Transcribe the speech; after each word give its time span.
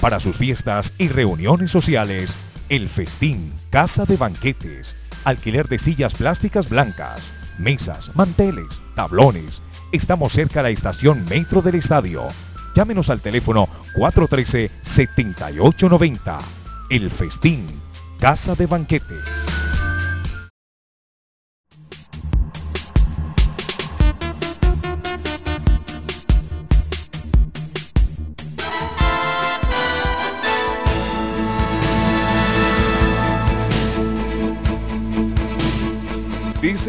Para 0.00 0.18
sus 0.18 0.36
fiestas 0.36 0.92
y 0.96 1.08
reuniones 1.08 1.70
sociales, 1.70 2.38
El 2.70 2.88
Festín, 2.88 3.52
Casa 3.68 4.06
de 4.06 4.16
Banquetes, 4.16 4.96
alquiler 5.24 5.68
de 5.68 5.78
sillas 5.78 6.14
plásticas 6.14 6.70
blancas, 6.70 7.30
mesas, 7.58 8.16
manteles, 8.16 8.80
tablones. 8.94 9.60
Estamos 9.92 10.32
cerca 10.32 10.60
a 10.60 10.62
la 10.62 10.70
estación 10.70 11.26
Metro 11.26 11.60
del 11.60 11.74
Estadio. 11.74 12.28
Llámenos 12.74 13.10
al 13.10 13.20
teléfono 13.20 13.68
413-7890. 13.94 16.38
El 16.88 17.10
Festín, 17.10 17.66
Casa 18.18 18.54
de 18.54 18.64
Banquetes. 18.64 19.49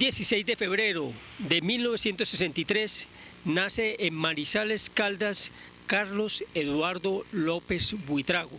16 0.00 0.46
de 0.46 0.56
febrero 0.56 1.12
de 1.38 1.60
1963 1.60 3.06
nace 3.44 3.96
en 3.98 4.14
Manizales 4.14 4.88
Caldas 4.88 5.52
Carlos 5.86 6.42
Eduardo 6.54 7.26
López 7.32 7.94
Buitrago, 8.06 8.58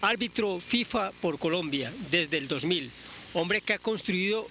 árbitro 0.00 0.60
FIFA 0.60 1.12
por 1.20 1.38
Colombia 1.38 1.92
desde 2.10 2.38
el 2.38 2.48
2000, 2.48 2.90
hombre 3.34 3.60
que 3.60 3.74
ha 3.74 3.78
construido 3.78 4.48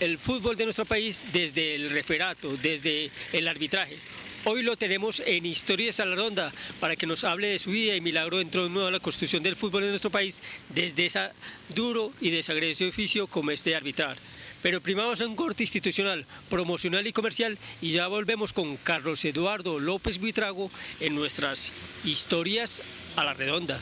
el 0.00 0.18
fútbol 0.18 0.56
de 0.56 0.64
nuestro 0.64 0.84
país 0.84 1.24
desde 1.32 1.76
el 1.76 1.90
referato, 1.90 2.56
desde 2.56 3.12
el 3.32 3.46
arbitraje. 3.46 3.98
Hoy 4.46 4.64
lo 4.64 4.76
tenemos 4.76 5.22
en 5.24 5.46
Historias 5.46 6.00
a 6.00 6.06
la 6.06 6.16
Ronda 6.16 6.52
para 6.80 6.96
que 6.96 7.06
nos 7.06 7.22
hable 7.22 7.46
de 7.46 7.60
su 7.60 7.70
vida 7.70 7.94
y 7.94 8.00
milagro 8.00 8.38
dentro 8.38 8.68
de 8.68 8.90
la 8.90 8.98
construcción 8.98 9.44
del 9.44 9.54
fútbol 9.54 9.84
de 9.84 9.90
nuestro 9.90 10.10
país 10.10 10.42
desde 10.70 11.06
ese 11.06 11.28
duro 11.72 12.12
y 12.20 12.30
desagradecido 12.30 12.90
oficio 12.90 13.28
como 13.28 13.52
este 13.52 13.76
arbitrar. 13.76 14.16
Pero 14.62 14.80
primero 14.80 15.06
vamos 15.06 15.20
a 15.20 15.26
un 15.26 15.36
corte 15.36 15.62
institucional, 15.62 16.26
promocional 16.50 17.06
y 17.06 17.12
comercial 17.12 17.58
y 17.80 17.90
ya 17.90 18.08
volvemos 18.08 18.52
con 18.52 18.76
Carlos 18.76 19.24
Eduardo 19.24 19.78
López 19.78 20.18
Buitrago 20.18 20.70
en 21.00 21.14
nuestras 21.14 21.72
historias 22.04 22.82
a 23.16 23.24
la 23.24 23.34
redonda. 23.34 23.78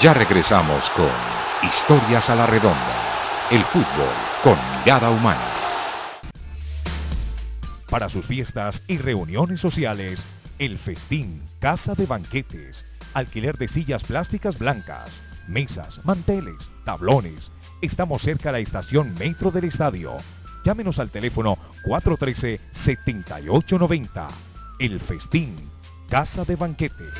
Ya 0.00 0.12
regresamos 0.12 0.90
con 0.90 1.10
Historias 1.62 2.28
a 2.28 2.34
la 2.34 2.46
Redonda, 2.46 3.48
el 3.50 3.62
fútbol 3.64 4.12
con 4.42 4.58
mirada 4.84 5.08
humana. 5.08 5.40
Para 7.88 8.10
sus 8.10 8.26
fiestas 8.26 8.82
y 8.88 8.98
reuniones 8.98 9.60
sociales, 9.60 10.26
El 10.58 10.76
Festín, 10.76 11.42
Casa 11.60 11.94
de 11.94 12.04
Banquetes, 12.04 12.84
alquiler 13.14 13.56
de 13.56 13.68
sillas 13.68 14.04
plásticas 14.04 14.58
blancas, 14.58 15.22
mesas, 15.48 16.04
manteles, 16.04 16.70
tablones. 16.84 17.50
Estamos 17.82 18.22
cerca 18.22 18.48
a 18.48 18.52
la 18.52 18.58
estación 18.58 19.14
Metro 19.18 19.50
del 19.50 19.64
Estadio. 19.64 20.16
Llámenos 20.64 20.98
al 20.98 21.10
teléfono 21.10 21.58
413-7890. 21.84 24.28
El 24.78 24.98
Festín, 24.98 25.54
Casa 26.08 26.42
de 26.44 26.56
Banquetes. 26.56 27.12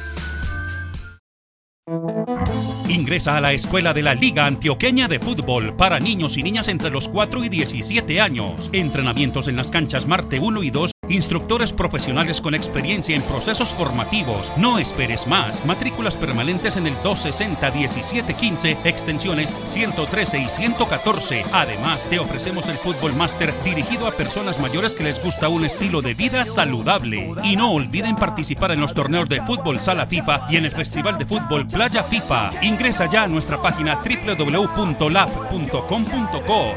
Ingresa 2.89 3.37
a 3.37 3.41
la 3.41 3.53
escuela 3.53 3.93
de 3.93 4.03
la 4.03 4.15
Liga 4.15 4.47
Antioqueña 4.47 5.09
de 5.09 5.21
Fútbol 5.21 5.77
para 5.77 6.01
niños 6.01 6.39
y 6.39 6.43
niñas 6.43 6.69
entre 6.69 6.89
los 6.91 7.09
4 7.09 7.45
y 7.45 7.51
17 7.51 8.21
años. 8.21 8.71
Entrenamientos 8.73 9.49
en 9.49 9.57
las 9.57 9.69
canchas 9.69 10.07
Marte 10.07 10.41
1 10.41 10.63
y 10.63 10.71
2 10.71 10.93
Instructores 11.09 11.73
profesionales 11.73 12.41
con 12.41 12.55
experiencia 12.55 13.15
en 13.15 13.23
procesos 13.23 13.73
formativos. 13.73 14.53
No 14.57 14.79
esperes 14.79 15.29
más. 15.29 15.65
Matrículas 15.65 16.17
permanentes 16.17 16.77
en 16.77 16.89
el 16.89 16.97
260-1715, 16.99 18.79
extensiones 18.85 19.55
113 19.67 20.39
y 20.39 20.49
114. 20.49 21.45
Además, 21.53 22.09
te 22.11 22.19
ofrecemos 22.19 22.69
el 22.69 22.77
Fútbol 22.79 23.15
Master 23.15 23.55
dirigido 23.65 24.09
a 24.09 24.17
personas 24.17 24.59
mayores 24.59 24.97
que 24.97 25.05
les 25.05 25.23
gusta 25.23 25.49
un 25.49 25.65
estilo 25.65 26.03
de 26.03 26.15
vida 26.15 26.45
saludable. 26.45 27.33
Y 27.45 27.55
no 27.55 27.73
olviden 27.73 28.17
participar 28.17 28.73
en 28.73 28.81
los 28.81 28.93
torneos 28.93 29.29
de 29.29 29.41
fútbol 29.43 29.79
Sala 29.79 30.07
FIFA 30.07 30.49
y 30.51 30.57
en 30.57 30.65
el 30.65 30.73
Festival 30.73 31.19
de 31.19 31.27
Fútbol 31.27 31.69
Playa 31.69 32.03
FIFA. 32.03 32.51
Ingresa 32.63 33.09
ya 33.09 33.23
a 33.25 33.29
nuestra 33.29 33.63
página 33.63 34.01
www.laf.com.co. 34.03 35.07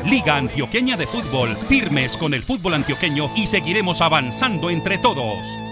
Liga 0.05 0.35
Antioqueña 0.35 0.95
de 0.97 1.07
Fútbol. 1.07 1.57
Firmes 1.67 2.15
con 2.15 2.35
el 2.35 2.43
fútbol 2.43 2.75
antioqueño 2.75 3.31
y 3.35 3.47
seguiremos 3.47 4.01
avanzando 4.01 4.18
avanzando 4.19 4.69
entre 4.69 4.97
todos. 4.97 5.68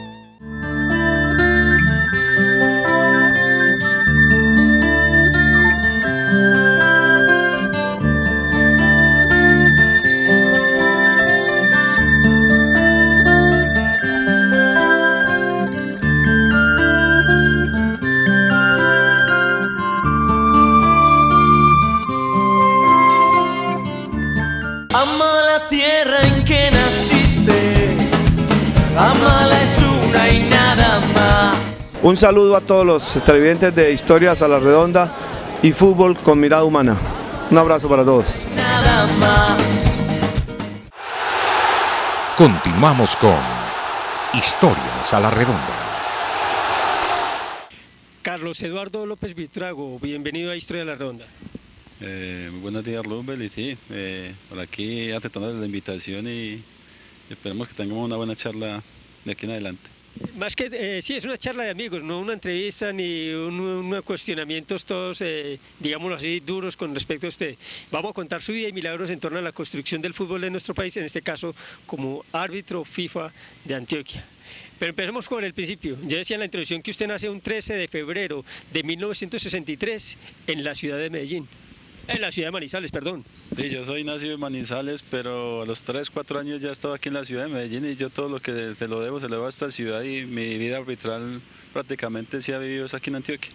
Un 32.08 32.16
saludo 32.16 32.56
a 32.56 32.62
todos 32.62 32.86
los 32.86 33.24
televidentes 33.26 33.76
de 33.76 33.92
Historias 33.92 34.42
a 34.42 34.48
la 34.48 34.60
Redonda 34.60 35.12
y 35.62 35.74
Fútbol 35.74 36.16
con 36.16 36.40
Mirada 36.40 36.64
Humana. 36.64 36.98
Un 37.52 37.58
abrazo 37.58 37.90
para 37.90 38.06
todos. 38.06 38.36
Continuamos 42.38 43.16
con 43.18 43.36
Historias 44.34 45.14
a 45.14 45.20
la 45.20 45.32
Redonda. 45.32 45.88
Carlos 48.22 48.62
Eduardo 48.62 49.06
López 49.06 49.34
Vitrago, 49.34 50.00
bienvenido 50.00 50.52
a 50.52 50.56
Historia 50.56 50.84
a 50.84 50.86
la 50.86 50.96
Redonda. 50.96 51.26
Eh, 52.00 52.52
buenos 52.62 52.86
días 52.86 53.06
Rubel 53.06 53.42
y 53.42 53.50
sí, 53.50 53.78
eh, 53.90 54.34
por 54.50 54.60
aquí 54.60 55.12
aceptando 55.12 55.54
la 55.54 55.66
invitación 55.66 56.26
y 56.28 56.64
esperemos 57.30 57.68
que 57.68 57.74
tengamos 57.74 58.06
una 58.06 58.16
buena 58.16 58.36
charla 58.36 58.82
de 59.28 59.34
aquí 59.34 59.46
en 59.46 59.52
adelante. 59.52 59.90
Más 60.36 60.56
que, 60.56 60.70
eh, 60.72 61.02
sí, 61.04 61.16
es 61.16 61.26
una 61.26 61.38
charla 61.38 61.64
de 61.66 61.70
amigos, 61.70 62.02
no 62.02 62.20
una 62.20 62.34
entrevista 62.34 62.92
ni 62.92 63.30
unos 63.30 64.04
cuestionamientos 64.04 64.84
todos, 64.84 65.22
eh, 65.22 65.60
digámoslo 65.80 66.16
así, 66.16 66.40
duros 66.40 66.76
con 66.76 66.94
respecto 66.96 67.28
a 67.28 67.30
usted. 67.30 67.56
Vamos 67.92 68.12
a 68.12 68.14
contar 68.14 68.42
su 68.42 68.54
vida 68.54 68.68
y 68.70 68.74
milagros 68.74 69.12
en 69.12 69.20
torno 69.20 69.38
a 69.38 69.42
la 69.44 69.52
construcción 69.52 70.02
del 70.02 70.16
fútbol 70.16 70.42
de 70.42 70.50
nuestro 70.50 70.74
país, 70.74 70.98
en 70.98 71.04
este 71.04 71.22
caso 71.22 71.54
como 71.86 72.26
árbitro 72.32 72.84
FIFA 72.84 73.32
de 73.64 73.76
Antioquia. 73.76 74.26
Pero 74.80 74.90
empecemos 74.90 75.28
con 75.28 75.44
el 75.44 75.54
principio. 75.54 75.98
Ya 76.08 76.18
decía 76.18 76.36
en 76.36 76.40
la 76.40 76.46
introducción 76.46 76.82
que 76.82 76.92
usted 76.92 77.08
nace 77.08 77.30
un 77.30 77.42
13 77.42 77.76
de 77.76 77.88
febrero 77.88 78.44
de 78.74 78.84
1963 78.84 80.18
en 80.48 80.64
la 80.64 80.74
ciudad 80.74 80.98
de 80.98 81.10
Medellín. 81.10 81.48
En 82.08 82.22
la 82.22 82.32
ciudad 82.32 82.48
de 82.48 82.52
Manizales, 82.52 82.92
perdón. 82.92 83.26
Sí, 83.56 83.70
yo 83.70 83.86
soy 83.86 84.04
nacido 84.06 84.34
en 84.34 84.40
Manizales, 84.40 85.04
pero 85.04 85.64
a 85.64 85.66
los 85.66 85.84
3, 85.84 86.10
4 86.10 86.40
años 86.40 86.62
ya 86.62 86.72
estaba 86.72 86.96
aquí 86.96 87.10
en 87.10 87.16
la 87.16 87.26
ciudad 87.26 87.44
de 87.44 87.50
Medellín 87.50 87.86
y 87.86 87.98
yo 87.98 88.10
todo 88.10 88.30
lo 88.30 88.40
que 88.40 88.52
te 88.78 88.88
lo 88.88 89.02
debo 89.02 89.20
se 89.20 89.28
lo 89.28 89.36
debo 89.36 89.46
a 89.46 89.50
esta 89.50 89.70
ciudad 89.70 90.02
y 90.04 90.26
mi 90.26 90.58
vida 90.58 90.78
arbitral 90.78 91.42
prácticamente 91.74 92.42
sí 92.42 92.54
ha 92.54 92.60
vivido 92.60 92.86
aquí 92.92 93.10
en 93.10 93.18
Antioquia. 93.18 93.52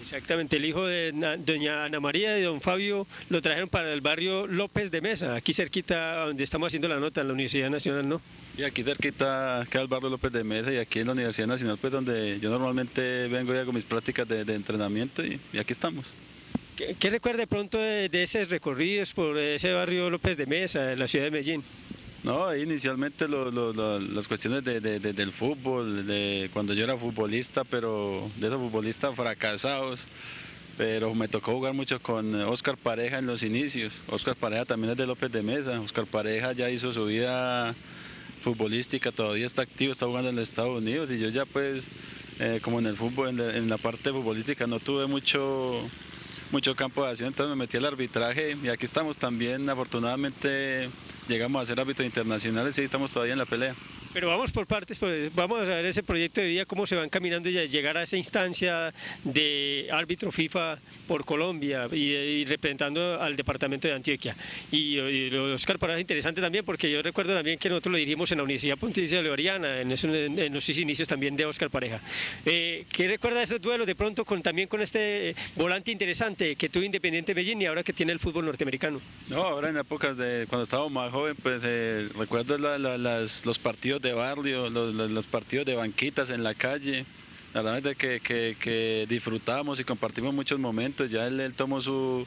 Exactamente, 0.00 0.56
el 0.56 0.64
hijo 0.64 0.86
de 0.86 1.12
doña 1.44 1.84
Ana 1.84 2.00
María 2.00 2.38
y 2.38 2.42
don 2.42 2.60
Fabio 2.60 3.06
lo 3.28 3.42
trajeron 3.42 3.68
para 3.68 3.92
el 3.92 4.00
barrio 4.00 4.46
López 4.46 4.90
de 4.90 5.00
Mesa, 5.00 5.34
aquí 5.34 5.52
cerquita 5.52 6.26
donde 6.26 6.44
estamos 6.44 6.68
haciendo 6.68 6.88
la 6.88 6.98
nota 6.98 7.20
en 7.20 7.28
la 7.28 7.34
Universidad 7.34 7.70
Nacional, 7.70 8.08
¿no? 8.08 8.20
Y 8.56 8.62
aquí 8.62 8.82
cerquita 8.82 9.66
queda 9.70 9.82
el 9.82 9.88
barrio 9.88 10.10
López 10.10 10.32
de 10.32 10.44
Mesa 10.44 10.72
y 10.72 10.76
aquí 10.76 11.00
en 11.00 11.06
la 11.06 11.12
Universidad 11.12 11.48
Nacional, 11.48 11.78
pues 11.78 11.92
donde 11.92 12.38
yo 12.40 12.50
normalmente 12.50 13.28
vengo 13.28 13.54
ya 13.54 13.64
con 13.64 13.74
mis 13.74 13.84
prácticas 13.84 14.26
de, 14.28 14.40
entrenamiento 14.54 15.22
y 15.24 15.58
aquí 15.58 15.72
estamos. 15.72 16.14
¿Qué, 16.76 17.10
recuerda 17.10 17.46
pronto 17.46 17.78
de, 17.78 18.08
de, 18.08 18.22
esos 18.24 18.48
recorridos 18.48 19.12
por 19.12 19.38
ese 19.38 19.72
barrio 19.72 20.10
López 20.10 20.36
de 20.36 20.46
Mesa, 20.46 20.92
en 20.92 20.98
la 20.98 21.06
ciudad 21.06 21.26
de 21.26 21.30
Medellín? 21.30 21.62
No, 22.24 22.56
inicialmente 22.56 23.26
las 23.28 24.28
cuestiones 24.28 24.64
del 24.64 25.30
fútbol, 25.30 26.06
de 26.06 26.48
cuando 26.54 26.72
yo 26.72 26.84
era 26.84 26.96
futbolista, 26.96 27.64
pero 27.64 28.30
de 28.36 28.46
esos 28.46 28.58
futbolistas 28.58 29.14
fracasados, 29.14 30.06
pero 30.78 31.14
me 31.14 31.28
tocó 31.28 31.52
jugar 31.52 31.74
mucho 31.74 32.00
con 32.00 32.34
Oscar 32.34 32.78
Pareja 32.78 33.18
en 33.18 33.26
los 33.26 33.42
inicios. 33.42 34.02
Oscar 34.08 34.34
Pareja 34.36 34.64
también 34.64 34.92
es 34.92 34.96
de 34.96 35.06
López 35.06 35.30
de 35.30 35.42
Mesa. 35.42 35.78
Oscar 35.82 36.06
Pareja 36.06 36.52
ya 36.52 36.70
hizo 36.70 36.94
su 36.94 37.04
vida 37.04 37.74
futbolística, 38.40 39.12
todavía 39.12 39.44
está 39.44 39.60
activo, 39.60 39.92
está 39.92 40.06
jugando 40.06 40.30
en 40.30 40.36
los 40.36 40.48
Estados 40.48 40.78
Unidos 40.78 41.10
y 41.10 41.18
yo 41.18 41.28
ya 41.28 41.44
pues, 41.44 41.84
eh, 42.40 42.58
como 42.62 42.78
en 42.78 42.86
el 42.86 42.96
fútbol, 42.96 43.28
en 43.28 43.36
la, 43.36 43.56
en 43.56 43.68
la 43.68 43.76
parte 43.76 44.10
futbolística 44.10 44.66
no 44.66 44.80
tuve 44.80 45.06
mucho 45.06 45.90
mucho 46.50 46.74
campo 46.74 47.04
de 47.04 47.10
acción, 47.10 47.28
entonces 47.28 47.50
me 47.50 47.56
metí 47.64 47.76
al 47.76 47.84
arbitraje 47.84 48.56
y 48.62 48.68
aquí 48.68 48.84
estamos 48.84 49.18
también, 49.18 49.68
afortunadamente 49.68 50.90
llegamos 51.28 51.62
a 51.62 51.66
ser 51.66 51.80
árbitros 51.80 52.06
internacionales 52.06 52.76
y 52.78 52.82
estamos 52.82 53.12
todavía 53.12 53.32
en 53.32 53.38
la 53.38 53.46
pelea. 53.46 53.74
Pero 54.14 54.28
vamos 54.28 54.52
por 54.52 54.64
partes, 54.64 54.96
pues 54.96 55.34
vamos 55.34 55.68
a 55.68 55.74
ver 55.74 55.86
ese 55.86 56.04
proyecto 56.04 56.40
de 56.40 56.46
vida, 56.46 56.64
cómo 56.66 56.86
se 56.86 56.94
van 56.94 57.08
caminando 57.08 57.48
y 57.48 57.66
llegar 57.66 57.96
a 57.96 58.04
esa 58.04 58.16
instancia 58.16 58.94
de 59.24 59.88
árbitro 59.90 60.30
FIFA 60.30 60.78
por 61.08 61.24
Colombia 61.24 61.88
y, 61.90 62.44
representando 62.44 63.20
al 63.20 63.34
departamento 63.34 63.88
de 63.88 63.94
Antioquia. 63.94 64.36
Y, 64.70 65.00
Oscar 65.34 65.80
Parada 65.80 65.98
es 65.98 66.02
interesante 66.02 66.40
también 66.40 66.64
porque 66.64 66.88
yo 66.88 67.02
recuerdo 67.02 67.34
también 67.34 67.58
que 67.58 67.68
nosotros 67.68 67.90
lo 67.90 67.98
dirigimos 67.98 68.30
en 68.30 68.38
la 68.38 68.44
Universidad 68.44 68.78
Pontificia 68.78 69.18
Bolivariana, 69.18 69.80
en, 69.80 69.90
en, 69.90 70.54
los 70.54 70.68
inicios 70.68 71.08
también 71.08 71.34
de 71.34 71.46
Oscar 71.46 71.68
Pareja. 71.68 72.00
Eh, 72.46 72.84
¿Qué 72.92 73.08
recuerda 73.08 73.42
esos 73.42 73.60
duelos 73.60 73.84
de 73.84 73.96
pronto 73.96 74.24
con, 74.24 74.42
también 74.42 74.68
con 74.68 74.80
este 74.80 75.34
volante 75.56 75.90
interesante 75.90 76.54
que 76.54 76.68
tuvo 76.68 76.84
Independiente 76.84 77.34
Medellín 77.34 77.62
y 77.62 77.66
ahora 77.66 77.82
que 77.82 77.92
tiene 77.92 78.12
el 78.12 78.20
fútbol 78.20 78.44
norteamericano? 78.44 79.00
No, 79.26 79.42
ahora 79.42 79.70
en 79.70 79.76
épocas 79.76 80.16
de 80.16 80.46
cuando 80.48 80.62
estábamos 80.62 80.92
más 80.92 81.10
joven, 81.10 81.34
pues 81.42 81.60
eh, 81.64 82.08
recuerdo 82.16 82.56
los 82.58 83.58
partidos 83.58 84.03
de 84.04 84.12
barrio, 84.12 84.70
los, 84.70 85.26
partidos 85.26 85.66
de 85.66 85.74
banquitas 85.74 86.30
en 86.30 86.44
la 86.44 86.54
calle. 86.54 87.04
La 87.52 87.62
verdad 87.62 87.84
es 87.86 87.96
que, 87.96 88.20
que, 88.20 89.06
disfrutamos 89.08 89.80
y 89.80 89.84
compartimos 89.84 90.32
muchos 90.32 90.60
momentos. 90.60 91.10
Ya 91.10 91.26
él, 91.26 91.52
tomó 91.54 91.80
su, 91.80 92.26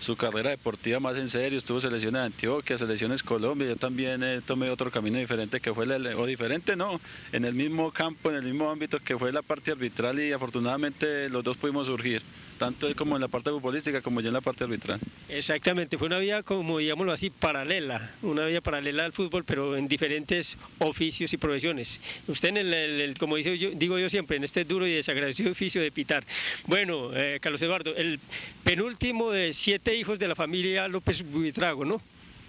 su 0.00 0.16
carrera 0.16 0.50
deportiva 0.50 0.98
más 0.98 1.16
en 1.18 1.28
serio, 1.28 1.58
estuvo 1.58 1.78
selecciones 1.78 2.20
de 2.20 2.26
Antioquia, 2.26 2.78
selecciones 2.78 3.22
Colombia, 3.22 3.68
yo 3.68 3.76
también 3.76 4.22
eh, 4.22 4.40
tomé 4.44 4.70
otro 4.70 4.90
camino 4.90 5.18
diferente 5.18 5.60
que 5.60 5.74
fue, 5.74 5.84
el, 5.84 6.06
o 6.06 6.26
diferente 6.26 6.74
no, 6.74 7.00
en 7.32 7.44
el 7.44 7.54
mismo 7.54 7.92
campo, 7.92 8.30
en 8.30 8.36
el 8.36 8.44
mismo 8.44 8.70
ámbito 8.70 8.98
que 8.98 9.18
fue 9.18 9.30
la 9.30 9.42
parte 9.42 9.72
arbitral 9.72 10.18
y 10.18 10.32
afortunadamente 10.32 11.28
los 11.28 11.44
dos 11.44 11.56
pudimos 11.56 11.86
surgir, 11.86 12.22
tanto 12.60 12.86
él 12.86 12.94
como 12.94 13.16
en 13.16 13.22
la 13.22 13.28
parte 13.28 13.48
futbolística 13.48 14.02
como 14.02 14.20
yo 14.20 14.28
en 14.28 14.34
la 14.34 14.42
parte 14.42 14.64
arbitral. 14.64 15.00
Exactamente, 15.30 15.96
fue 15.96 16.08
una 16.08 16.18
vía 16.18 16.42
como 16.42 16.76
digámoslo 16.76 17.10
así, 17.10 17.30
paralela, 17.30 18.14
una 18.20 18.44
vía 18.44 18.60
paralela 18.60 19.06
al 19.06 19.14
fútbol, 19.14 19.44
pero 19.44 19.78
en 19.78 19.88
diferentes 19.88 20.58
oficios 20.78 21.32
y 21.32 21.38
profesiones. 21.38 22.02
Usted 22.28 22.50
en 22.50 22.58
el, 22.58 23.16
como 23.18 23.36
dice 23.36 23.56
yo, 23.56 23.70
digo 23.70 23.98
yo 23.98 24.10
siempre, 24.10 24.36
en 24.36 24.44
este 24.44 24.66
duro 24.66 24.86
y 24.86 24.92
desagradecido 24.92 25.50
oficio 25.50 25.80
de 25.80 25.90
pitar. 25.90 26.22
Bueno, 26.66 27.08
eh, 27.14 27.38
Carlos 27.40 27.62
Eduardo, 27.62 27.96
el 27.96 28.20
penúltimo 28.62 29.30
de 29.30 29.54
siete 29.54 29.96
hijos 29.96 30.18
de 30.18 30.28
la 30.28 30.34
familia 30.34 30.86
López 30.86 31.22
Buitrago, 31.22 31.86
¿no? 31.86 31.98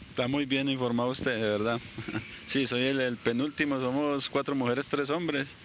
Está 0.09 0.27
muy 0.27 0.45
bien 0.45 0.67
informado 0.67 1.09
usted, 1.09 1.35
de 1.35 1.49
verdad. 1.51 1.79
Sí, 2.45 2.67
soy 2.67 2.83
el, 2.83 3.15
penúltimo, 3.15 3.79
somos 3.79 4.29
cuatro 4.29 4.55
mujeres, 4.55 4.89
tres 4.89 5.09
hombres. 5.09 5.55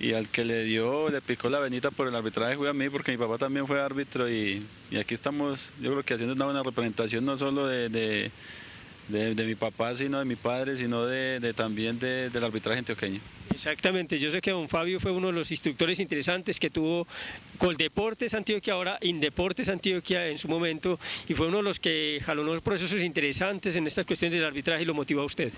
Y 0.00 0.12
al 0.12 0.28
que 0.28 0.44
le 0.44 0.62
dio, 0.64 1.10
le 1.10 1.20
picó 1.20 1.48
la 1.48 1.58
venita 1.58 1.90
por 1.90 2.06
el 2.06 2.14
arbitraje 2.14 2.56
fue 2.56 2.68
a 2.68 2.72
mí, 2.72 2.88
porque 2.88 3.10
mi 3.10 3.18
papá 3.18 3.36
también 3.36 3.66
fue 3.66 3.80
árbitro. 3.80 4.30
Y, 4.30 4.64
aquí 4.98 5.14
estamos, 5.14 5.72
yo 5.80 5.90
creo 5.90 6.04
que 6.04 6.14
haciendo 6.14 6.34
una 6.34 6.44
buena 6.44 6.62
representación 6.62 7.24
no 7.24 7.36
solo 7.36 7.66
de, 7.66 7.88
de, 9.08 9.44
mi 9.44 9.54
papá, 9.56 9.96
sino 9.96 10.20
de 10.20 10.24
mi 10.24 10.36
padre, 10.36 10.76
sino 10.76 11.04
de, 11.04 11.52
también 11.54 11.98
del 11.98 12.44
arbitraje 12.44 12.78
antioqueño. 12.78 13.20
Exactamente, 13.52 14.18
yo 14.18 14.30
sé 14.30 14.40
que 14.40 14.52
don 14.52 14.68
Fabio 14.68 15.00
fue 15.00 15.10
uno 15.10 15.28
de 15.28 15.32
los 15.32 15.50
instructores 15.50 15.98
interesantes 15.98 16.60
que 16.60 16.70
tuvo 16.70 17.08
Coldeportes 17.56 18.34
Antioquia, 18.34 18.74
ahora 18.74 18.98
Indeportes 19.00 19.68
Antioquia 19.68 20.28
en 20.28 20.38
su 20.38 20.46
momento, 20.46 21.00
y 21.28 21.34
fue 21.34 21.48
uno 21.48 21.56
de 21.56 21.62
los 21.64 21.80
que 21.80 22.20
jaló 22.24 22.42
unos 22.42 22.60
procesos 22.60 23.02
interesantes 23.02 23.74
en 23.74 23.86
estas 23.86 24.06
cuestiones 24.06 24.38
del 24.38 24.46
arbitraje 24.46 24.82
y 24.82 24.86
lo 24.86 24.94
motivó 24.94 25.22
a 25.22 25.24
usted. 25.24 25.50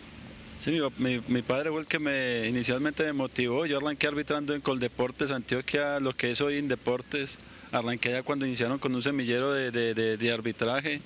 Sí, 0.61 0.79
mi, 0.99 1.41
padre 1.41 1.71
fue 1.71 1.81
el 1.81 1.87
que 1.87 1.99
me 1.99 2.47
inicialmente 2.47 3.03
me 3.05 3.15
motivó. 3.15 3.65
Yo 3.65 3.79
arranqué 3.79 4.07
arbitrando 4.07 4.55
en 4.55 4.61
Coldeportes 4.61 5.31
Antioquia, 5.31 5.99
lo 6.01 6.15
que 6.15 6.33
es 6.33 6.41
hoy 6.43 6.59
Indeportes. 6.59 7.39
Arranqué 7.73 8.11
ya 8.11 8.23
cuando 8.23 8.45
iniciaron 8.45 8.79
con 8.79 8.95
un 8.95 9.03
semillero 9.03 9.55
de, 9.55 10.31
arbitraje. 10.31 11.01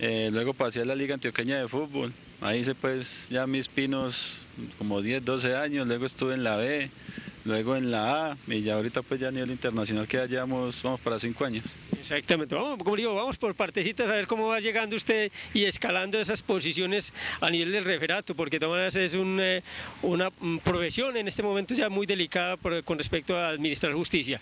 Eh, 0.00 0.28
luego 0.32 0.54
pasé 0.54 0.80
a 0.82 0.84
la 0.86 0.96
Liga 0.96 1.14
Antioqueña 1.14 1.56
de 1.56 1.68
Fútbol. 1.68 2.12
Ahí 2.40 2.62
hice 2.62 2.74
pues 2.74 3.28
ya 3.30 3.46
mis 3.46 3.68
pinos 3.68 4.40
como 4.76 5.00
10, 5.02 5.24
12 5.24 5.54
años, 5.54 5.86
luego 5.86 6.04
estuve 6.04 6.34
en 6.34 6.42
la 6.42 6.56
B, 6.56 6.90
luego 7.44 7.76
en 7.76 7.90
la 7.90 8.30
A 8.30 8.36
y 8.46 8.62
ya 8.62 8.74
ahorita 8.74 9.02
pues 9.02 9.20
ya 9.20 9.28
a 9.28 9.30
nivel 9.30 9.50
internacional 9.50 10.06
que 10.06 10.16
ya 10.16 10.26
llevamos, 10.26 10.82
vamos 10.82 11.00
para 11.00 11.18
5 11.18 11.44
años. 11.44 11.64
Exactamente, 12.00 12.54
vamos, 12.54 12.78
como 12.78 12.96
digo, 12.96 13.14
vamos 13.14 13.38
por 13.38 13.54
partecitas 13.54 14.10
a 14.10 14.14
ver 14.14 14.26
cómo 14.26 14.48
va 14.48 14.60
llegando 14.60 14.94
usted 14.94 15.32
y 15.54 15.64
escalando 15.64 16.20
esas 16.20 16.42
posiciones 16.42 17.14
a 17.40 17.48
nivel 17.48 17.72
del 17.72 17.84
referato, 17.84 18.34
porque 18.34 18.60
todas 18.60 18.94
es 18.96 19.16
eh, 19.16 19.62
una 20.02 20.30
mm, 20.30 20.58
profesión 20.58 21.16
en 21.16 21.28
este 21.28 21.42
momento 21.42 21.74
ya 21.74 21.88
muy 21.88 22.06
delicada 22.06 22.56
con 22.84 22.98
respecto 22.98 23.36
a 23.36 23.48
administrar 23.48 23.92
justicia. 23.94 24.40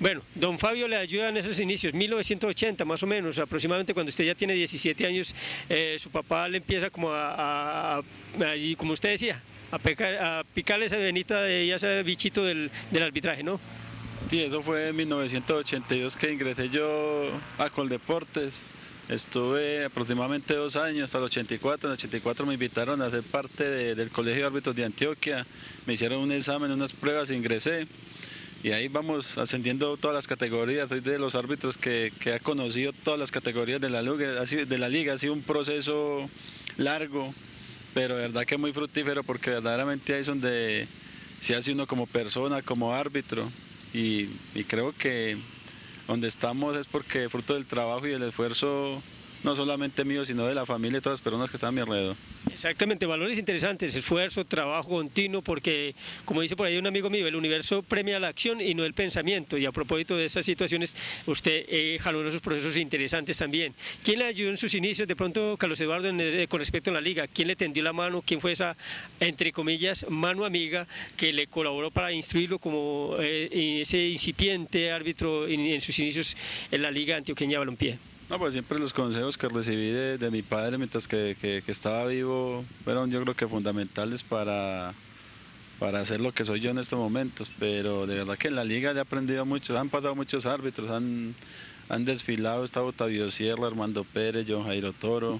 Bueno, 0.00 0.22
don 0.34 0.58
Fabio 0.58 0.88
le 0.88 0.96
ayuda 0.96 1.28
en 1.28 1.36
esos 1.36 1.60
inicios, 1.60 1.92
1980 1.92 2.84
más 2.84 3.02
o 3.02 3.06
menos, 3.06 3.38
aproximadamente 3.38 3.92
cuando 3.92 4.08
usted 4.08 4.24
ya 4.24 4.34
tiene 4.34 4.54
17 4.54 5.06
años, 5.06 5.34
eh, 5.68 5.96
su 5.98 6.10
papá 6.10 6.48
le 6.48 6.58
empieza 6.58 6.88
como 6.88 7.10
a, 7.12 8.02
como 8.78 8.92
usted 8.92 9.10
decía, 9.10 9.42
a, 9.72 10.38
a 10.38 10.44
picarle 10.44 10.86
esa 10.86 10.96
venita 10.98 11.42
de 11.42 11.72
ese 11.72 12.02
bichito 12.02 12.44
del, 12.44 12.70
del 12.90 13.02
arbitraje, 13.02 13.42
¿no? 13.42 13.58
Sí, 14.30 14.40
eso 14.40 14.62
fue 14.62 14.88
en 14.88 14.96
1982 14.96 16.16
que 16.16 16.32
ingresé 16.32 16.68
yo 16.68 17.30
a 17.58 17.68
Coldeportes. 17.70 18.62
Estuve 19.08 19.84
aproximadamente 19.84 20.54
dos 20.54 20.76
años, 20.76 21.04
hasta 21.04 21.18
el 21.18 21.24
84. 21.24 21.88
En 21.88 21.92
el 21.92 21.98
84 21.98 22.46
me 22.46 22.54
invitaron 22.54 23.02
a 23.02 23.10
ser 23.10 23.22
parte 23.24 23.94
del 23.94 24.10
Colegio 24.10 24.42
de 24.42 24.46
Árbitros 24.46 24.76
de 24.76 24.84
Antioquia. 24.84 25.44
Me 25.86 25.94
hicieron 25.94 26.20
un 26.20 26.32
examen, 26.32 26.70
unas 26.70 26.92
pruebas, 26.92 27.30
ingresé. 27.30 27.86
Y 28.62 28.70
ahí 28.70 28.86
vamos 28.86 29.38
ascendiendo 29.38 29.96
todas 29.96 30.14
las 30.14 30.28
categorías. 30.28 30.88
Soy 30.88 31.00
de 31.00 31.18
los 31.18 31.34
árbitros 31.34 31.76
que, 31.76 32.12
ha 32.32 32.38
conocido 32.38 32.92
todas 32.92 33.18
las 33.18 33.32
categorías 33.32 33.80
de 33.80 33.90
la, 33.90 34.02
de 34.02 34.78
la 34.78 34.88
liga. 34.88 35.14
Ha 35.14 35.18
sido 35.18 35.32
un 35.32 35.42
proceso 35.42 36.30
largo, 36.76 37.34
pero 37.94 38.16
de 38.16 38.22
verdad 38.22 38.44
que 38.44 38.56
muy 38.56 38.72
fructífero 38.72 39.22
porque 39.22 39.50
verdaderamente 39.50 40.14
ahí 40.14 40.20
es 40.20 40.26
donde 40.26 40.88
se 41.40 41.56
hace 41.56 41.72
uno 41.72 41.86
como 41.86 42.06
persona, 42.06 42.62
como 42.62 42.92
árbitro 42.92 43.50
y, 43.92 44.26
creo 44.68 44.92
que 44.92 45.36
donde 46.08 46.28
estamos 46.28 46.76
es 46.76 46.86
porque 46.86 47.28
fruto 47.28 47.54
del 47.54 47.66
trabajo 47.66 48.06
y 48.06 48.12
el 48.12 48.22
esfuerzo 48.22 49.02
no 49.42 49.56
solamente 49.56 50.04
mío, 50.04 50.24
sino 50.24 50.46
de 50.46 50.54
la 50.54 50.66
familia 50.66 50.98
y 50.98 51.00
todas 51.00 51.18
las 51.18 51.22
personas 51.22 51.50
que 51.50 51.56
están 51.56 51.70
a 51.70 51.72
mi 51.72 51.80
alrededor. 51.80 52.16
Exactamente, 52.52 53.06
valores 53.06 53.38
interesantes, 53.38 53.94
esfuerzo, 53.94 54.44
trabajo 54.44 54.90
continuo, 54.90 55.42
porque 55.42 55.94
como 56.24 56.42
dice 56.42 56.54
por 56.54 56.66
ahí 56.66 56.76
un 56.76 56.86
amigo 56.86 57.08
mío, 57.08 57.26
el 57.26 57.34
universo 57.34 57.82
premia 57.82 58.18
la 58.20 58.28
acción 58.28 58.60
y 58.60 58.74
no 58.74 58.84
el 58.84 58.94
pensamiento. 58.94 59.56
Y 59.56 59.66
a 59.66 59.72
propósito 59.72 60.16
de 60.16 60.26
estas 60.26 60.44
situaciones, 60.44 60.94
usted 61.26 61.64
eh, 61.68 61.98
jaló 62.00 62.26
esos 62.26 62.40
procesos 62.40 62.76
interesantes 62.76 63.38
también. 63.38 63.74
¿Quién 64.04 64.18
le 64.18 64.26
ayudó 64.26 64.50
en 64.50 64.56
sus 64.56 64.74
inicios, 64.74 65.08
de 65.08 65.16
pronto, 65.16 65.56
Carlos 65.56 65.80
Eduardo, 65.80 66.10
con 66.48 66.60
respecto 66.60 66.90
a 66.90 66.94
la 66.94 67.00
liga? 67.00 67.26
¿Quién 67.26 67.48
le 67.48 67.56
tendió 67.56 67.82
la 67.82 67.92
mano? 67.92 68.22
¿Quién 68.24 68.40
fue 68.40 68.52
esa, 68.52 68.76
entre 69.18 69.50
comillas, 69.50 70.06
mano 70.08 70.44
amiga 70.44 70.86
que 71.16 71.32
le 71.32 71.46
colaboró 71.46 71.90
para 71.90 72.12
instruirlo 72.12 72.58
como 72.58 73.16
eh, 73.20 73.80
ese 73.82 74.08
incipiente 74.08 74.92
árbitro 74.92 75.48
en, 75.48 75.80
sus 75.80 75.98
inicios 75.98 76.36
en 76.70 76.82
la 76.82 76.90
liga 76.90 77.16
antioqueña 77.16 77.58
balompié? 77.58 78.11
No, 78.32 78.38
pues 78.38 78.54
siempre 78.54 78.78
los 78.78 78.94
consejos 78.94 79.36
que 79.36 79.46
recibí 79.46 79.90
de, 79.90 80.30
mi 80.30 80.40
padre 80.40 80.78
mientras 80.78 81.06
que, 81.06 81.62
estaba 81.66 82.06
vivo 82.06 82.64
fueron 82.82 83.10
yo 83.10 83.20
creo 83.20 83.36
que 83.36 83.46
fundamentales 83.46 84.24
para, 84.24 84.94
para 85.78 86.00
hacer 86.00 86.18
lo 86.18 86.32
que 86.32 86.46
soy 86.46 86.60
yo 86.60 86.70
en 86.70 86.78
estos 86.78 86.98
momentos. 86.98 87.52
Pero 87.58 88.06
de 88.06 88.14
verdad 88.14 88.38
que 88.38 88.48
en 88.48 88.54
la 88.54 88.64
liga 88.64 88.92
he 88.92 88.98
aprendido 88.98 89.44
mucho, 89.44 89.78
han 89.78 89.90
pasado 89.90 90.14
muchos 90.14 90.46
árbitros, 90.46 90.90
han, 90.90 91.34
han 91.90 92.06
desfilado, 92.06 92.64
está 92.64 92.82
Otavio 92.82 93.30
Sierra, 93.30 93.66
Armando 93.66 94.02
Pérez, 94.02 94.46
John 94.48 94.64
Jairo 94.64 94.94
Toro, 94.94 95.38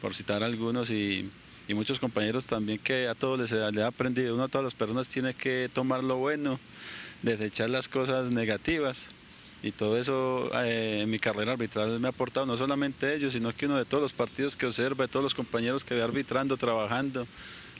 por 0.00 0.12
citar 0.12 0.42
algunos, 0.42 0.90
y, 0.90 1.30
muchos 1.68 2.00
compañeros 2.00 2.46
también 2.46 2.80
que 2.80 3.06
a 3.06 3.14
todos 3.14 3.38
les, 3.38 3.52
les 3.52 3.84
ha 3.84 3.86
aprendido. 3.86 4.34
Uno 4.34 4.42
a 4.42 4.48
todas 4.48 4.64
las 4.64 4.74
personas 4.74 5.08
tiene 5.08 5.32
que 5.32 5.70
tomar 5.72 6.02
lo 6.02 6.16
bueno, 6.16 6.58
desechar 7.22 7.70
las 7.70 7.88
cosas 7.88 8.32
negativas 8.32 9.10
y 9.62 9.70
todo 9.70 9.96
eso 9.96 10.50
eh, 10.64 11.00
en 11.02 11.10
mi 11.10 11.18
carrera 11.18 11.52
arbitral 11.52 12.00
me 12.00 12.08
ha 12.08 12.10
aportado 12.10 12.46
no 12.46 12.56
solamente 12.56 13.14
ellos, 13.14 13.32
sino 13.32 13.54
que 13.54 13.66
uno 13.66 13.76
de 13.76 13.84
todos 13.84 14.02
los 14.02 14.12
partidos 14.12 14.56
que 14.56 14.66
observa, 14.66 15.04
de 15.04 15.08
todos 15.08 15.22
los 15.22 15.34
compañeros 15.34 15.84
que 15.84 15.94
ve 15.94 16.02
arbitrando, 16.02 16.56
trabajando, 16.56 17.26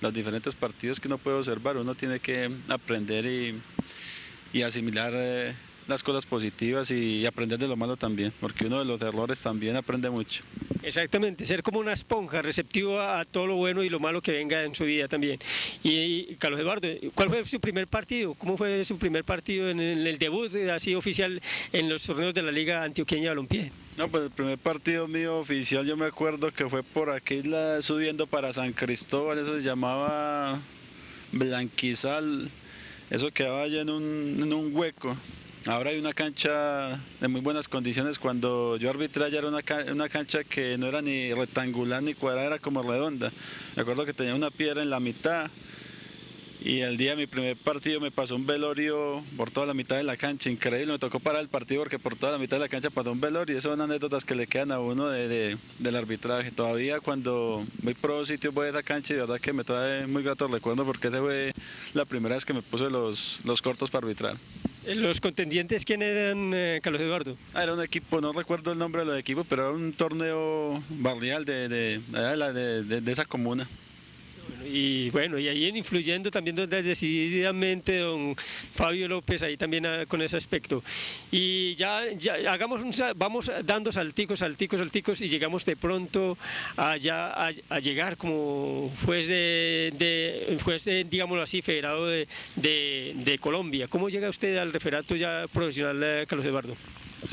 los 0.01 0.15
diferentes 0.15 0.55
partidos 0.55 1.01
que 1.01 1.09
uno 1.09 1.19
puede 1.19 1.39
observar, 1.39 1.77
uno 1.77 1.95
tiene 1.95 2.21
que 2.21 2.51
aprender 2.69 3.27
y, 3.27 4.63
asimilar 4.63 5.13
eh, 5.15 5.55
las 5.89 6.03
cosas 6.03 6.27
positivas 6.27 6.91
y 6.91 7.27
aprender 7.27 7.59
de 7.59 7.69
lo 7.69 7.77
malo 7.77 7.97
también, 7.97 8.33
porque 8.41 8.67
uno 8.67 8.79
de 8.79 8.85
los 8.85 9.01
errores 9.03 9.41
también 9.41 9.77
aprende 9.77 10.11
mucho. 10.11 10.43
Exactamente, 10.83 11.45
ser 11.45 11.63
como 11.63 11.79
una 11.79 11.93
esponja, 11.93 12.43
receptivo 12.43 13.01
a, 13.01 13.25
todo 13.25 13.47
lo 13.47 13.57
bueno 13.57 13.85
y 13.85 13.89
lo 13.89 14.01
malo 14.01 14.21
que 14.21 14.33
venga 14.33 14.65
en 14.65 14.75
su 14.75 14.85
vida 14.85 15.07
también. 15.07 15.39
Y, 15.85 16.35
Carlos 16.37 16.61
Eduardo, 16.61 16.89
¿cuál 17.15 17.29
fue 17.29 17.47
su 17.47 17.61
primer 17.61 17.87
partido? 17.87 18.35
¿Cómo 18.35 18.57
fue 18.57 18.85
su 18.85 18.99
primer 18.99 19.25
partido 19.25 19.71
en 19.71 19.79
el, 19.81 20.19
debut 20.19 20.53
así 20.73 20.95
oficial 20.95 21.41
en 21.73 21.89
los 21.89 22.03
torneos 22.03 22.35
de 22.35 22.43
la 22.43 22.51
Liga 22.51 22.83
Antioqueña 22.83 23.23
de 23.23 23.29
Balompié? 23.29 23.73
No, 23.97 24.09
pues 24.09 24.25
el 24.25 24.31
primer 24.31 24.59
partido 24.59 25.07
mío 25.07 25.39
oficial 25.39 25.87
yo 25.87 25.97
me 25.97 26.07
acuerdo 26.07 26.51
que 26.51 26.69
fue 26.69 26.83
por 26.83 27.11
aquí 27.11 27.43
subiendo 27.81 28.27
para 28.27 28.53
San 28.53 28.73
Cristóbal, 28.73 29.39
eso 29.39 29.55
se 29.55 29.63
llamaba 29.63 30.59
Blanquizal, 31.31 32.51
eso 33.11 33.31
quedaba 33.31 33.63
allá 33.63 33.83
en 33.83 33.91
un, 33.91 34.41
en 34.43 34.53
un 34.53 34.75
hueco. 34.75 35.17
Ahora 35.67 35.91
hay 35.91 35.99
una 35.99 36.13
cancha 36.13 37.01
de 37.21 37.29
muy 37.29 37.41
buenas 37.41 37.69
condiciones. 37.69 38.19
Cuando 38.19 38.77
yo 38.79 38.91
arbitré 38.91 39.31
ya 39.31 39.39
era 39.39 39.49
una, 39.49 39.61
una, 39.93 40.09
cancha 40.09 40.43
que 40.43 40.77
no 40.77 40.89
era 40.89 41.03
ni 41.03 41.33
rectangular 41.33 42.03
ni 42.03 42.15
cuadrada, 42.15 42.49
era 42.49 42.59
como 42.59 42.83
redonda. 42.83 43.31
Me 43.77 43.83
acuerdo 43.83 44.05
que 44.05 44.13
tenía 44.13 44.35
una 44.35 44.51
piedra 44.51 44.83
en 44.83 44.91
la 44.91 44.99
mitad 44.99 45.49
y 46.65 46.81
el 46.81 46.97
día 46.97 47.11
de 47.11 47.17
mi 47.17 47.27
primer 47.29 47.57
partido 47.57 48.01
me 48.01 48.11
pasó 48.11 48.35
un 48.35 48.45
velorio 48.45 49.23
por 49.37 49.53
toda 49.53 49.67
la 49.67 49.75
mitad 49.75 49.97
de 49.97 50.03
la 50.03 50.17
cancha, 50.17 50.51
increíble. 50.51 50.95
Me 50.95 50.99
tocó 50.99 51.21
parar 51.21 51.41
el 51.41 51.49
partido 51.49 51.83
porque 51.83 52.01
por 52.01 52.17
toda 52.17 52.33
la 52.33 52.39
mitad 52.39 52.57
de 52.57 52.63
la 52.63 52.69
cancha 52.69 52.91
pasó 52.91 53.13
un 53.13 53.21
velorio. 53.21 53.55
Y 53.55 53.59
esas 53.59 53.71
son 53.71 53.81
anécdotas 53.81 54.25
que 54.25 54.35
le 54.35 54.49
quedan 54.49 54.73
a 54.73 54.81
uno 54.81 55.09
de, 55.11 55.57
del 55.79 55.95
arbitraje. 55.95 56.51
Todavía 56.51 56.99
cuando 56.99 57.65
voy 57.83 57.95
por 57.95 58.11
los 58.11 58.27
sitios 58.27 58.53
voy 58.53 58.67
a 58.67 58.71
esa 58.71 58.83
cancha 58.83 59.13
y 59.13 59.17
de 59.17 59.23
verdad 59.23 59.41
que 59.41 59.53
me 59.53 59.63
trae 59.63 60.09
muy 60.09 60.25
grato 60.25 60.49
recuerdo 60.49 60.85
porque 60.85 61.07
esa 61.07 61.21
fue 61.21 61.53
la 61.95 62.05
primera 62.05 62.35
vez 62.35 62.45
que 62.45 62.53
me 62.53 62.63
puse 62.63 62.91
los, 62.91 63.39
los 63.45 63.63
cortos 63.63 63.91
para 63.91 64.07
arbitrar. 64.07 64.37
Eh, 64.85 64.95
¿Los 64.95 65.21
contendientes 65.21 65.85
quién 65.85 66.03
eran, 66.03 66.53
eh, 66.55 66.81
Carlos 66.83 67.01
Eduardo? 67.03 67.37
Ah, 67.55 67.63
era 67.63 67.75
un 67.75 67.83
equipo, 67.83 68.21
no 68.21 68.33
recuerdo 68.33 68.73
el 68.73 68.79
nombre 68.79 69.03
de 69.03 69.07
los 69.07 69.19
equipos, 69.19 69.47
pero 69.49 69.69
era 69.69 69.77
un 69.77 69.93
torneo 69.93 70.83
barrial 70.91 71.45
de, 71.45 71.69
de, 71.69 73.01
de 73.01 73.13
esa 73.13 73.25
comuna 73.25 73.69
y 74.67 75.11
bueno, 75.11 75.39
y 75.39 75.49
ahí 75.49 75.67
influyendo 75.69 76.31
también 76.31 76.57
decididamente 76.57 77.99
don 77.99 78.37
Fabio 78.75 79.09
López 79.09 79.43
ahí 79.43 79.57
también 79.57 79.87
ah, 79.87 80.07
con 80.07 80.23
ese 80.23 80.37
aspecto. 80.37 80.83
Y 81.31 81.75
ya, 81.75 82.03
ya 82.17 82.35
hagamos 82.53 82.83
vamos 83.17 83.51
dando 83.65 83.93
salticos, 83.93 84.41
salticos, 84.41 84.81
salticos 84.81 85.23
y 85.23 85.29
llegamos 85.29 85.65
de 85.65 85.77
pronto 85.77 86.37
allá 86.77 87.49
a, 87.49 87.79
llegar 87.79 88.17
como 88.17 88.93
juez 89.05 89.29
de, 89.29 89.93
de 89.99 91.07
digámoslo 91.09 91.43
así, 91.43 91.63
federado 91.63 92.07
de, 92.07 92.27
de, 92.57 93.39
Colombia. 93.41 93.89
¿Cómo 93.89 94.09
llega 94.09 94.29
usted 94.29 94.57
al 94.59 94.73
referato 94.73 95.17
ya 95.17 95.47
profesional, 95.53 96.01
eh, 96.03 96.27
Carlos 96.29 96.47
Eduardo? 96.47 96.77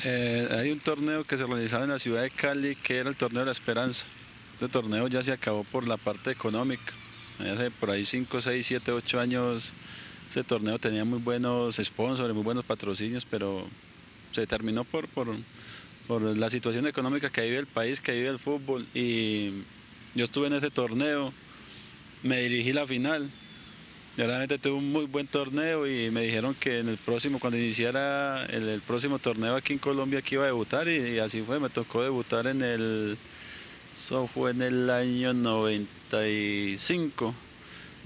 Eh, 0.03 0.47
hay 0.51 0.71
un 0.71 0.79
torneo 0.79 1.23
que 1.23 1.37
se 1.37 1.45
realizaba 1.45 1.83
en 1.83 1.89
la 1.89 1.99
ciudad 1.99 2.21
de 2.21 2.29
Cali 2.29 2.75
que 2.75 2.97
era 2.97 3.09
el 3.09 3.15
torneo 3.15 3.41
de 3.41 3.47
la 3.47 3.51
esperanza. 3.51 4.05
Este 4.53 4.67
torneo 4.67 5.07
ya 5.07 5.23
se 5.23 5.31
acabó 5.31 5.63
por 5.63 5.87
la 5.87 5.97
parte 5.97 6.31
económica. 6.31 6.93
Hace 7.39 7.71
por 7.71 7.89
ahí 7.91 8.03
5, 8.03 8.41
6, 8.41 8.65
7, 8.65 8.91
8 8.91 9.19
años 9.19 9.73
ese 10.29 10.43
torneo 10.43 10.77
tenía 10.77 11.05
muy 11.05 11.19
buenos 11.19 11.77
sponsors, 11.83 12.33
muy 12.35 12.43
buenos 12.43 12.63
patrocinios, 12.63 13.25
pero 13.25 13.65
se 14.31 14.45
terminó 14.45 14.83
por, 14.83 15.07
por, 15.07 15.27
por 16.07 16.21
la 16.21 16.49
situación 16.51 16.85
económica 16.85 17.31
que 17.31 17.41
vive 17.41 17.57
el 17.57 17.65
país, 17.65 17.99
que 17.99 18.11
vive 18.11 18.27
el 18.27 18.37
fútbol. 18.37 18.85
Y 18.93 19.63
yo 20.13 20.25
estuve 20.25 20.47
en 20.47 20.53
ese 20.53 20.69
torneo, 20.69 21.33
me 22.21 22.41
dirigí 22.41 22.73
la 22.73 22.85
final. 22.85 23.27
Y 24.17 24.21
realmente 24.21 24.59
tuve 24.59 24.73
un 24.73 24.91
muy 24.91 25.05
buen 25.05 25.25
torneo 25.25 25.87
y 25.87 26.11
me 26.11 26.21
dijeron 26.23 26.53
que 26.53 26.79
en 26.79 26.89
el 26.89 26.97
próximo, 26.97 27.39
cuando 27.39 27.57
iniciara 27.57 28.45
el, 28.47 28.81
próximo 28.81 29.17
torneo 29.17 29.55
aquí 29.55 29.73
en 29.73 29.79
Colombia, 29.79 30.21
que 30.21 30.35
iba 30.35 30.43
a 30.43 30.47
debutar 30.47 30.87
y, 30.89 31.17
así 31.19 31.41
fue, 31.41 31.59
me 31.59 31.69
tocó 31.69 32.03
debutar 32.03 32.45
en 32.47 32.61
el, 32.61 33.17
eso 33.97 34.27
fue 34.27 34.51
en 34.51 34.61
el 34.61 34.89
año 34.89 35.33
90 35.33 35.98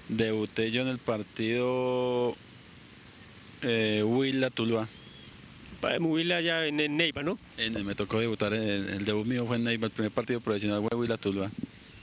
debuté 0.09 0.71
yo 0.71 0.81
en 0.81 0.89
el 0.89 0.97
partido 0.99 2.35
eh, 3.61 4.03
Huila 4.05 4.49
Tuluá. 4.49 4.87
Huila 5.99 6.41
ya 6.41 6.65
en, 6.65 6.77
Neiva, 6.97 7.23
¿no? 7.23 7.37
me 7.83 7.95
tocó 7.95 8.19
debutar, 8.19 8.53
en, 8.53 8.61
el 8.61 9.05
debut 9.05 9.25
mío 9.25 9.45
fue 9.45 9.57
en 9.57 9.63
Neiva, 9.65 9.87
el 9.87 9.91
primer 9.91 10.11
partido 10.11 10.39
profesional 10.39 10.81
fue 10.81 10.97
Huila 10.97 11.17
Tuluá. 11.17 11.51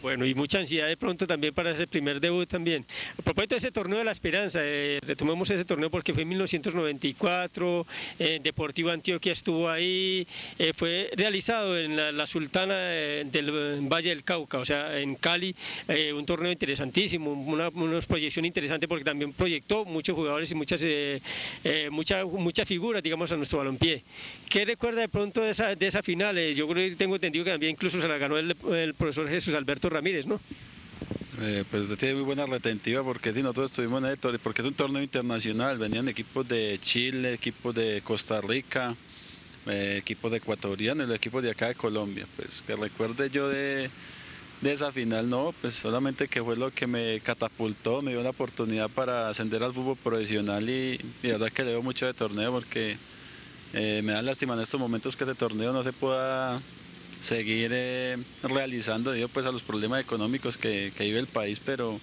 Bueno, 0.02 0.24
y 0.24 0.34
mucha 0.34 0.58
ansiedad 0.58 0.88
de 0.88 0.96
pronto 0.96 1.26
también 1.26 1.52
para 1.52 1.72
ese 1.72 1.86
primer 1.86 2.20
debut 2.20 2.48
también. 2.48 2.86
A 3.18 3.22
propósito 3.22 3.54
de 3.54 3.58
ese 3.58 3.70
torneo 3.70 3.98
de 3.98 4.04
la 4.04 4.12
esperanza, 4.12 4.60
eh, 4.62 4.98
retomemos 5.06 5.50
ese 5.50 5.64
torneo 5.66 5.90
porque 5.90 6.14
fue 6.14 6.22
en 6.22 6.28
1994, 6.30 7.86
eh, 8.18 8.40
Deportivo 8.42 8.90
Antioquia 8.90 9.32
estuvo 9.32 9.68
ahí, 9.68 10.26
eh, 10.58 10.72
fue 10.72 11.10
realizado 11.14 11.78
en 11.78 11.96
la, 12.16 12.26
Sultana 12.26 12.76
del 12.78 13.80
Valle 13.88 14.10
del 14.10 14.22
Cauca, 14.22 14.58
o 14.58 14.64
sea, 14.64 14.98
en 14.98 15.16
Cali, 15.16 15.54
un 16.14 16.24
torneo 16.24 16.52
interesantísimo, 16.52 17.32
una, 17.32 17.70
proyección 18.06 18.44
interesante 18.44 18.86
porque 18.86 19.04
también 19.04 19.32
proyectó 19.32 19.84
muchos 19.84 20.14
jugadores 20.14 20.50
y 20.52 20.54
muchas, 20.54 20.84
muchas, 21.90 22.24
muchas 22.24 22.68
figuras, 22.68 23.02
digamos, 23.02 23.32
a 23.32 23.36
nuestro 23.36 23.58
balompié. 23.58 24.04
¿Qué 24.48 24.64
recuerda 24.64 25.00
de 25.00 25.08
pronto 25.08 25.40
de 25.40 25.50
esa, 25.50 25.74
de 25.74 25.86
esa 25.86 26.02
final? 26.02 26.36
Yo 26.54 26.68
creo 26.68 26.88
que 26.88 26.94
tengo 26.94 27.16
entendido 27.16 27.44
que 27.44 27.50
también 27.50 27.72
incluso 27.72 28.00
se 28.00 28.06
la 28.06 28.18
ganó 28.18 28.38
el 28.38 28.94
profesor 28.94 29.28
Jesús 29.28 29.54
Alberto 29.54 29.89
Ramírez, 29.90 30.26
¿no? 30.26 30.40
Eh, 31.42 31.64
pues 31.70 31.96
tiene 31.96 32.16
muy 32.16 32.24
buena 32.24 32.44
retentiva 32.44 33.02
porque 33.02 33.32
si 33.32 33.42
nosotros 33.42 33.70
estuvimos 33.70 34.04
en 34.04 34.10
el 34.10 34.38
porque 34.40 34.60
es 34.60 34.68
un 34.68 34.74
torneo 34.74 35.02
internacional, 35.02 35.78
venían 35.78 36.06
equipos 36.08 36.46
de 36.46 36.78
Chile, 36.82 37.32
equipos 37.32 37.74
de 37.74 38.02
Costa 38.04 38.42
Rica, 38.42 38.94
eh, 39.66 39.96
equipos 39.98 40.30
de 40.30 40.38
ecuatorianos 40.38 41.06
los 41.06 41.16
equipos 41.16 41.42
de 41.42 41.50
acá 41.50 41.68
de 41.68 41.74
Colombia. 41.74 42.26
Pues 42.36 42.62
que 42.66 42.76
recuerde 42.76 43.30
yo 43.30 43.48
de, 43.48 43.90
esa 44.62 44.92
final, 44.92 45.30
no, 45.30 45.54
pues 45.62 45.74
solamente 45.74 46.28
que 46.28 46.42
fue 46.42 46.56
lo 46.56 46.70
que 46.72 46.86
me 46.86 47.20
catapultó, 47.20 48.02
me 48.02 48.10
dio 48.10 48.22
la 48.22 48.30
oportunidad 48.30 48.90
para 48.90 49.30
ascender 49.30 49.62
al 49.62 49.72
fútbol 49.72 49.96
profesional 49.96 50.68
y, 50.68 50.98
la 51.22 51.32
verdad 51.32 51.52
que 51.52 51.64
le 51.64 51.70
veo 51.70 51.82
mucho 51.82 52.04
de 52.04 52.12
torneo 52.12 52.52
porque 52.52 52.98
eh, 53.72 54.02
me 54.04 54.12
da 54.12 54.20
lástima 54.20 54.52
en 54.52 54.60
estos 54.60 54.78
momentos 54.78 55.16
que 55.16 55.24
este 55.24 55.34
torneo 55.34 55.72
no 55.72 55.82
se 55.82 55.94
pueda 55.94 56.60
seguir 57.20 57.70
eh, 57.72 58.16
realizando 58.42 59.10
debido 59.10 59.28
pues 59.28 59.46
a 59.46 59.52
los 59.52 59.62
problemas 59.62 60.00
económicos 60.00 60.56
que, 60.56 60.92
vive 60.98 61.18
el 61.18 61.26
país, 61.26 61.60
pero 61.64 62.00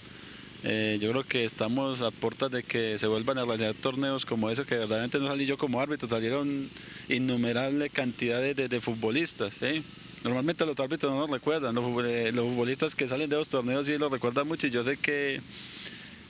eh, 0.63 0.97
yo 1.01 1.11
creo 1.11 1.23
que 1.23 1.43
estamos 1.43 2.01
a 2.01 2.11
puertas 2.11 2.51
de 2.51 2.63
que 2.63 2.97
se 2.97 3.07
vuelvan 3.07 3.37
a 3.37 3.45
realizar 3.45 3.73
torneos 3.73 4.25
como 4.25 4.49
eso, 4.49 4.65
que 4.65 4.77
verdaderamente 4.77 5.19
no 5.19 5.27
salí 5.27 5.45
yo 5.45 5.57
como 5.57 5.81
árbitro, 5.81 6.07
salieron 6.07 6.69
innumerable 7.09 7.89
cantidad 7.89 8.41
de, 8.41 8.81
futbolistas. 8.81 9.55
Normalmente 10.23 10.65
los 10.65 10.79
árbitros 10.79 11.11
no 11.11 11.21
nos 11.21 11.29
recuerdan, 11.29 11.75
los, 11.75 11.83
los 11.85 12.45
futbolistas 12.45 12.95
que 12.95 13.07
salen 13.07 13.29
de 13.29 13.37
los 13.37 13.49
torneos 13.49 13.85
sí 13.87 13.97
los 13.97 14.11
recuerdan 14.11 14.47
mucho 14.47 14.67
y 14.67 14.71
yo 14.71 14.83
sé 14.83 14.97
que 14.97 15.41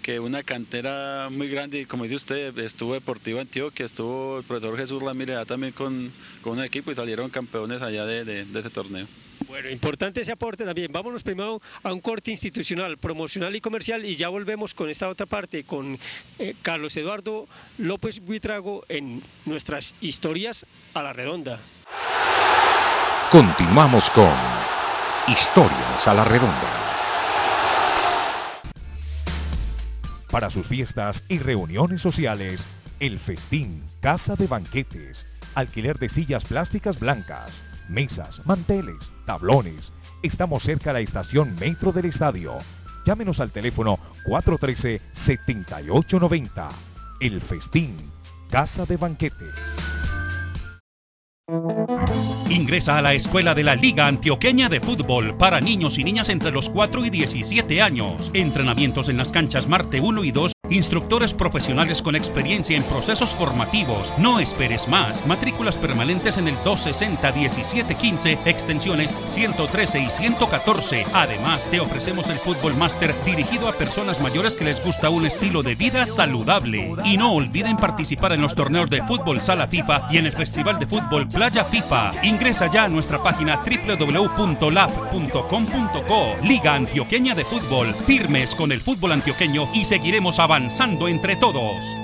que 0.08 0.22
una 0.22 0.42
cantera 0.42 1.28
muy 1.30 1.50
grande, 1.50 1.82
y 1.82 1.86
como 1.86 2.04
dice 2.04 2.16
usted, 2.16 2.58
estuvo 2.60 2.94
Deportivo 2.94 3.42
Antioquia, 3.42 3.86
estuvo 3.86 4.38
el 4.38 4.46
profesor 4.46 4.78
Jesús 4.78 5.04
Ramírez 5.04 5.46
también 5.46 5.74
con, 5.74 6.14
con 6.42 6.54
un 6.54 6.64
equipo 6.64 6.90
y 6.92 6.96
salieron 6.96 7.30
campeones 7.30 7.82
allá 7.82 8.06
de, 8.06 8.46
ese 8.58 8.70
torneo. 8.70 9.06
Bueno, 9.50 9.70
importante 9.70 10.22
ese 10.22 10.32
aporte 10.32 10.64
también. 10.64 10.94
Vámonos 10.94 11.24
primero 11.24 11.62
a 11.84 11.92
un 11.92 12.00
corte 12.00 12.32
institucional, 12.32 12.98
promocional 12.98 13.54
y 13.54 13.60
comercial 13.60 14.06
y 14.06 14.16
ya 14.16 14.30
volvemos 14.30 14.74
con 14.74 14.90
esta 14.90 15.10
otra 15.10 15.26
parte, 15.26 15.66
con 15.66 16.00
eh, 16.40 16.56
Carlos 16.62 16.96
Eduardo 16.96 17.46
López 17.78 18.22
Buitrago 18.22 18.86
en 18.88 19.22
nuestras 19.44 19.94
historias 20.00 20.66
a 20.94 21.04
la 21.04 21.12
redonda. 21.12 21.60
Continuamos 23.30 24.10
con 24.12 24.32
Historias 25.28 26.08
a 26.08 26.14
la 26.14 26.24
redonda. 26.24 26.76
Para 30.38 30.51
sus 30.51 30.67
fiestas 30.67 31.24
y 31.29 31.39
reuniones 31.39 32.00
sociales, 32.00 32.67
el 33.00 33.17
Festín, 33.17 33.84
Casa 34.01 34.36
de 34.36 34.46
Banquetes, 34.46 35.25
alquiler 35.56 35.98
de 35.98 36.10
sillas 36.10 36.46
plásticas 36.46 37.00
blancas, 37.00 37.63
mesas, 37.89 38.46
manteles, 38.46 39.12
tablones. 39.25 39.91
Estamos 40.22 40.62
cerca 40.62 40.91
de 40.91 40.94
la 40.94 41.00
estación 41.00 41.56
Metro 41.56 41.91
del 41.91 42.06
Estadio. 42.06 42.60
Llámenos 43.03 43.39
al 43.39 43.50
teléfono 43.50 43.98
413-7890. 44.27 46.70
El 47.20 47.41
Festín, 47.41 47.98
Casa 48.51 48.86
de 48.86 48.98
Banquetes. 48.98 49.56
Ingresa 52.50 52.98
a 52.98 53.01
la 53.01 53.13
escuela 53.13 53.56
de 53.56 53.63
la 53.63 53.75
Liga 53.75 54.06
Antioqueña 54.06 54.68
de 54.68 54.82
Fútbol 54.82 55.38
para 55.38 55.62
niños 55.62 55.98
y 55.98 56.04
niñas 56.04 56.27
entre 56.27 56.51
los 56.51 56.70
4 56.70 57.06
y 57.06 57.10
17 57.10 57.82
años. 57.82 58.32
Entrenamientos 58.34 59.08
en 59.08 59.16
las 59.16 59.30
canchas 59.30 59.68
Marte 59.68 60.01
1 60.01 60.25
y 60.25 60.32
2 60.32 60.57
Instructores 60.70 61.34
profesionales 61.34 62.02
con 62.02 62.16
experiencia 62.16 62.76
en 62.76 62.84
procesos 62.84 63.34
formativos. 63.34 64.14
No 64.18 64.40
esperes 64.40 64.90
más. 64.90 65.26
Matrículas 65.26 65.78
permanentes 65.78 66.38
en 66.38 66.50
el 66.50 66.58
260-1715, 66.58 68.40
extensiones 68.46 69.16
113 69.28 70.00
y 70.00 70.10
114. 70.10 71.06
Además, 71.14 71.70
te 71.72 71.80
ofrecemos 71.80 72.30
el 72.30 72.38
Fútbol 72.40 72.76
Master 72.76 73.16
dirigido 73.26 73.70
a 73.70 73.78
personas 73.78 74.20
mayores 74.20 74.58
que 74.58 74.66
les 74.66 74.84
gusta 74.84 75.10
un 75.10 75.26
estilo 75.26 75.64
de 75.64 75.76
vida 75.76 76.06
saludable. 76.06 76.94
Y 77.06 77.16
no 77.16 77.34
olviden 77.34 77.78
participar 77.78 78.34
en 78.34 78.42
los 78.42 78.54
torneos 78.54 78.90
de 78.90 79.02
fútbol 79.04 79.40
Sala 79.40 79.68
FIFA 79.68 80.10
y 80.12 80.18
en 80.18 80.26
el 80.26 80.34
Festival 80.34 80.80
de 80.80 80.88
Fútbol 80.88 81.30
Playa 81.30 81.64
FIFA. 81.64 82.12
Ingresa 82.24 82.70
ya 82.70 82.84
a 82.84 82.90
nuestra 82.90 83.24
página 83.24 83.62
www.laf.com.co. 83.64 84.68
Liga 86.44 86.76
Antioqueña 86.76 87.34
de 87.36 87.46
Fútbol. 87.46 87.96
Firmes 88.06 88.54
con 88.54 88.74
el 88.74 88.82
fútbol 88.82 89.14
antioqueño 89.14 89.70
y 89.74 89.86
seguiremos 89.86 90.40
avanzando 90.40 90.57
avanzando 90.58 91.08
entre 91.08 91.36
todos. 91.36 91.96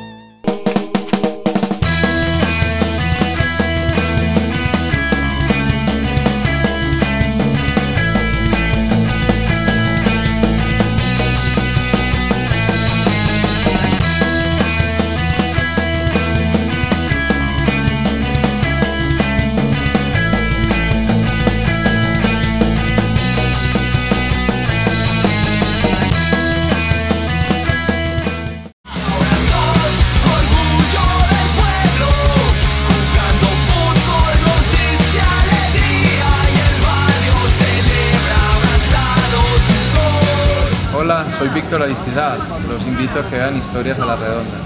Los 41.94 42.88
invito 42.88 43.20
a 43.20 43.30
que 43.30 43.36
vean 43.36 43.56
Historias 43.56 44.00
a 44.00 44.06
la 44.08 44.16
Redonda. 44.16 44.58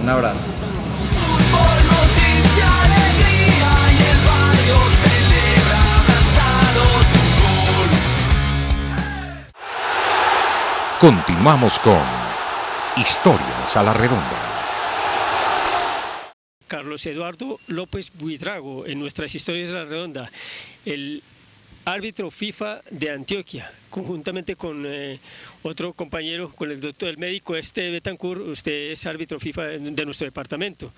Un 0.00 0.08
abrazo. 0.08 0.46
Continuamos 11.00 11.76
con 11.80 11.98
Historias 12.96 13.76
a 13.76 13.82
la 13.82 13.92
Redonda. 13.92 14.22
Carlos 16.68 17.04
Eduardo 17.06 17.58
López 17.66 18.12
Buidrago 18.14 18.86
en 18.86 19.00
nuestras 19.00 19.34
historias 19.34 19.70
a 19.70 19.74
la 19.74 19.84
redonda. 19.86 20.30
El 20.84 21.24
árbitro 21.86 22.32
FIFA 22.32 22.82
de 22.90 23.10
Antioquia, 23.10 23.70
conjuntamente 23.90 24.56
con 24.56 24.84
eh, 24.84 25.20
otro 25.62 25.92
compañero, 25.92 26.50
con 26.50 26.72
el 26.72 26.80
doctor, 26.80 27.10
el 27.10 27.16
médico 27.16 27.54
este 27.54 27.90
Betancourt, 27.92 28.40
usted 28.40 28.90
es 28.90 29.06
árbitro 29.06 29.38
FIFA 29.38 29.62
de, 29.66 30.04
nuestro 30.04 30.24
departamento. 30.24 30.92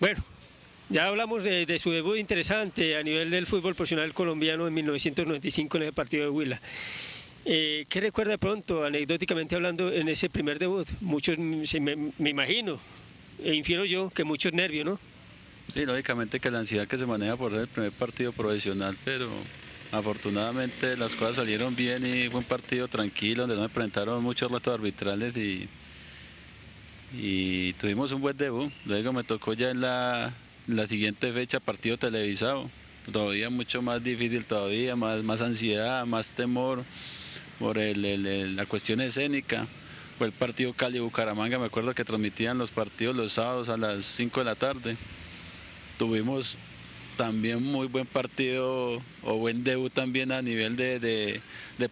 Bueno, 0.00 0.22
ya 0.88 1.06
hablamos 1.06 1.44
de, 1.44 1.78
su 1.78 1.92
debut 1.92 2.18
interesante 2.18 2.96
a 2.96 3.02
nivel 3.04 3.30
del 3.30 3.46
fútbol 3.46 3.76
profesional 3.76 4.12
colombiano 4.12 4.66
en 4.66 4.74
1995 4.74 5.76
en 5.76 5.82
el 5.84 5.92
partido 5.92 6.24
de 6.24 6.30
Huila. 6.30 6.60
Eh, 7.44 7.86
¿Qué 7.88 8.00
recuerda 8.00 8.36
pronto, 8.36 8.84
anecdóticamente 8.84 9.54
hablando, 9.54 9.92
en 9.92 10.08
ese 10.08 10.28
primer 10.30 10.58
debut? 10.58 10.88
Muchos, 11.00 11.38
me, 11.38 12.12
me 12.18 12.30
imagino, 12.30 12.80
e 13.40 13.54
infiero 13.54 13.84
yo, 13.84 14.10
que 14.10 14.24
muchos 14.24 14.52
nervios, 14.52 14.84
¿no? 14.84 14.98
Sí, 15.72 15.86
lógicamente 15.86 16.40
que 16.40 16.50
la 16.50 16.58
ansiedad 16.58 16.88
que 16.88 16.98
se 16.98 17.06
maneja 17.06 17.36
por 17.36 17.54
el 17.54 17.68
primer 17.68 17.92
partido 17.92 18.32
profesional, 18.32 18.96
pero 19.04 19.30
Afortunadamente 19.94 20.96
las 20.96 21.14
cosas 21.14 21.36
salieron 21.36 21.76
bien 21.76 22.04
y 22.04 22.28
fue 22.28 22.40
un 22.40 22.46
partido 22.46 22.88
tranquilo 22.88 23.42
donde 23.42 23.54
no 23.54 23.62
me 23.62 23.68
presentaron 23.68 24.20
muchos 24.24 24.50
retos 24.50 24.74
arbitrales 24.74 25.32
y, 25.36 25.68
tuvimos 27.74 28.10
un 28.10 28.20
buen 28.20 28.36
debut. 28.36 28.72
Luego 28.86 29.12
me 29.12 29.22
tocó 29.22 29.52
ya 29.52 29.70
en 29.70 29.80
la, 29.80 30.32
siguiente 30.88 31.32
fecha 31.32 31.60
partido 31.60 31.96
televisado. 31.96 32.68
Todavía 33.12 33.50
mucho 33.50 33.82
más 33.82 34.02
difícil 34.02 34.46
todavía, 34.46 34.96
más, 34.96 35.22
más 35.22 35.40
ansiedad, 35.40 36.04
más 36.06 36.32
temor 36.32 36.82
por 37.60 37.76
la 37.76 38.66
cuestión 38.66 39.00
escénica. 39.00 39.68
Fue 40.18 40.26
el 40.26 40.32
partido 40.32 40.72
Cali-Bucaramanga, 40.72 41.60
me 41.60 41.66
acuerdo 41.66 41.94
que 41.94 42.04
transmitían 42.04 42.58
los 42.58 42.72
partidos 42.72 43.14
los 43.14 43.34
sábados 43.34 43.68
a 43.68 43.76
las 43.76 44.04
5 44.06 44.40
de 44.40 44.44
la 44.44 44.56
tarde. 44.56 44.96
Tuvimos 45.98 46.56
también 47.16 47.62
muy 47.62 47.86
buen 47.86 48.06
partido 48.06 49.00
o 49.22 49.36
buen 49.36 49.64
debut 49.64 49.92
también 49.92 50.32
a 50.32 50.42
nivel 50.42 50.76
de, 50.76 51.40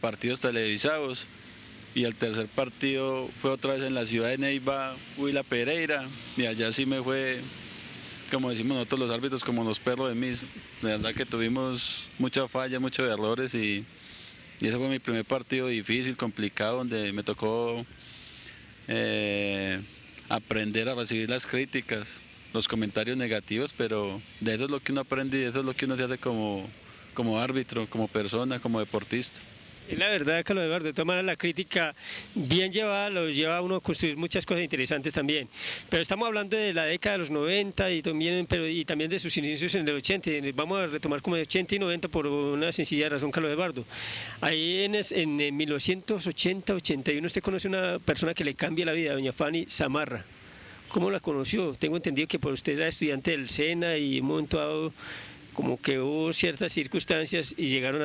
partidos 0.00 0.40
televisados. 0.40 1.26
Y 1.94 2.04
el 2.04 2.14
tercer 2.14 2.46
partido 2.46 3.28
fue 3.40 3.50
otra 3.50 3.74
vez 3.74 3.82
en 3.82 3.94
la 3.94 4.06
ciudad 4.06 4.30
de 4.30 4.38
Neiva, 4.38 4.96
Huila 5.18 5.42
Pereira, 5.42 6.06
y 6.38 6.46
allá 6.46 6.72
sí 6.72 6.86
me 6.86 7.02
fue, 7.02 7.40
como 8.30 8.48
decimos 8.48 8.78
nosotros 8.78 9.00
los 9.00 9.10
árbitros, 9.10 9.44
como 9.44 9.62
los 9.62 9.78
perros 9.78 10.08
de 10.08 10.14
mis. 10.14 10.40
De 10.80 10.90
verdad 10.96 11.14
que 11.14 11.26
tuvimos 11.26 12.08
mucha 12.18 12.48
falla, 12.48 12.80
muchos 12.80 13.10
errores 13.10 13.54
y, 13.54 13.84
ese 14.60 14.76
fue 14.76 14.88
mi 14.88 15.00
primer 15.00 15.24
partido 15.24 15.66
difícil, 15.66 16.16
complicado, 16.16 16.78
donde 16.78 17.12
me 17.12 17.22
tocó 17.22 17.84
eh, 18.88 19.80
aprender 20.28 20.88
a 20.88 20.94
recibir 20.94 21.28
las 21.28 21.46
críticas 21.46 22.22
los 22.52 22.68
comentarios 22.68 23.16
negativos, 23.16 23.72
pero 23.72 24.20
de 24.40 24.54
eso 24.54 24.64
es 24.66 24.70
lo 24.70 24.80
que 24.80 24.92
uno 24.92 25.02
aprende 25.02 25.38
y 25.38 25.40
de 25.40 25.48
eso 25.48 25.60
es 25.60 25.64
lo 25.64 25.74
que 25.74 25.84
uno 25.84 25.96
se 25.96 26.04
hace 26.04 26.18
como, 26.18 26.68
como 27.14 27.40
árbitro, 27.40 27.86
como 27.88 28.08
persona, 28.08 28.60
como 28.60 28.80
deportista. 28.80 29.40
Es 29.88 29.98
la 29.98 30.08
verdad, 30.08 30.44
Carlos 30.44 30.64
Eduardo, 30.64 30.86
de 30.86 30.92
todas 30.92 31.24
la 31.24 31.36
crítica 31.36 31.94
bien 32.34 32.70
llevada 32.70 33.10
lo 33.10 33.28
lleva 33.28 33.56
a 33.56 33.62
uno 33.62 33.76
a 33.76 33.80
construir 33.80 34.16
muchas 34.16 34.46
cosas 34.46 34.62
interesantes 34.62 35.12
también. 35.12 35.48
Pero 35.88 36.02
estamos 36.02 36.26
hablando 36.28 36.56
de 36.56 36.72
la 36.72 36.84
década 36.84 37.14
de 37.14 37.18
los 37.18 37.30
90 37.30 37.90
y 37.90 38.00
también, 38.00 38.46
pero, 38.46 38.66
y 38.66 38.84
también 38.84 39.10
de 39.10 39.18
sus 39.18 39.36
inicios 39.36 39.74
en 39.74 39.86
el 39.88 39.96
80. 39.96 40.30
Vamos 40.54 40.78
a 40.78 40.86
retomar 40.86 41.20
como 41.20 41.36
de 41.36 41.42
80 41.42 41.74
y 41.74 41.78
90 41.80 42.08
por 42.08 42.26
una 42.26 42.70
sencilla 42.70 43.08
razón, 43.08 43.32
Carlos 43.32 43.52
Eduardo. 43.52 43.84
Ahí 44.40 44.84
en, 44.84 44.94
en 44.94 45.58
1980-81 45.58 47.26
usted 47.26 47.42
conoce 47.42 47.66
una 47.66 47.98
persona 47.98 48.34
que 48.34 48.44
le 48.44 48.54
cambia 48.54 48.86
la 48.86 48.92
vida, 48.92 49.12
doña 49.14 49.32
Fanny 49.32 49.66
Zamarra. 49.68 50.24
¿Cómo 50.92 51.10
la 51.10 51.20
conoció? 51.20 51.72
Tengo 51.72 51.96
entendido 51.96 52.28
que 52.28 52.38
por 52.38 52.52
usted 52.52 52.74
era 52.74 52.86
estudiante 52.86 53.30
del 53.30 53.48
SENA 53.48 53.96
y 53.96 54.18
en 54.18 54.24
un 54.24 54.28
momento 54.28 54.92
como 55.54 55.80
que 55.80 55.98
hubo 55.98 56.34
ciertas 56.34 56.70
circunstancias 56.70 57.54
y 57.56 57.68
llegaron 57.68 58.02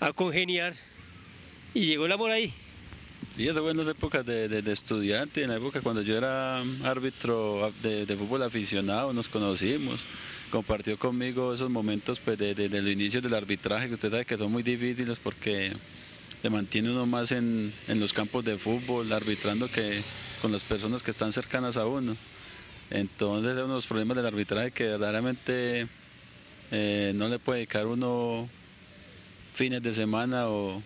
a, 0.00 0.12
congeniar 0.12 0.74
y 1.72 1.86
llegó 1.86 2.06
el 2.06 2.12
amor 2.12 2.32
ahí. 2.32 2.52
Sí, 3.36 3.46
eso 3.46 3.62
fue 3.62 3.70
en 3.70 3.76
las 3.76 3.86
épocas 3.86 4.26
de, 4.26 4.72
estudiante, 4.72 5.44
en 5.44 5.50
la 5.50 5.56
época 5.56 5.82
cuando 5.82 6.02
yo 6.02 6.18
era 6.18 6.62
árbitro 6.82 7.72
de, 7.80 8.16
fútbol 8.18 8.42
aficionado, 8.42 9.12
nos 9.12 9.28
conocimos, 9.28 10.04
compartió 10.50 10.98
conmigo 10.98 11.54
esos 11.54 11.70
momentos 11.70 12.18
pues, 12.18 12.36
desde 12.36 12.76
el 12.76 12.88
inicio 12.88 13.22
del 13.22 13.34
arbitraje, 13.34 13.86
que 13.86 13.94
usted 13.94 14.10
sabe 14.10 14.24
que 14.26 14.36
son 14.36 14.50
muy 14.50 14.64
difíciles 14.64 15.20
porque 15.20 15.72
le 16.44 16.50
mantiene 16.50 16.90
uno 16.90 17.06
más 17.06 17.32
en, 17.32 17.72
en 17.88 18.00
los 18.00 18.12
campos 18.12 18.44
de 18.44 18.58
fútbol, 18.58 19.10
arbitrando 19.10 19.66
que 19.66 20.02
con 20.42 20.52
las 20.52 20.62
personas 20.62 21.02
que 21.02 21.10
están 21.10 21.32
cercanas 21.32 21.78
a 21.78 21.86
uno. 21.86 22.14
Entonces, 22.90 23.52
uno 23.54 23.68
de 23.68 23.68
los 23.68 23.86
problemas 23.86 24.14
del 24.18 24.26
arbitraje 24.26 24.70
que 24.70 24.84
verdaderamente 24.84 25.88
eh, 26.70 27.12
no 27.14 27.30
le 27.30 27.38
puede 27.38 27.60
dedicar 27.60 27.86
uno 27.86 28.46
fines 29.54 29.82
de 29.82 29.94
semana 29.94 30.48
o 30.48 30.82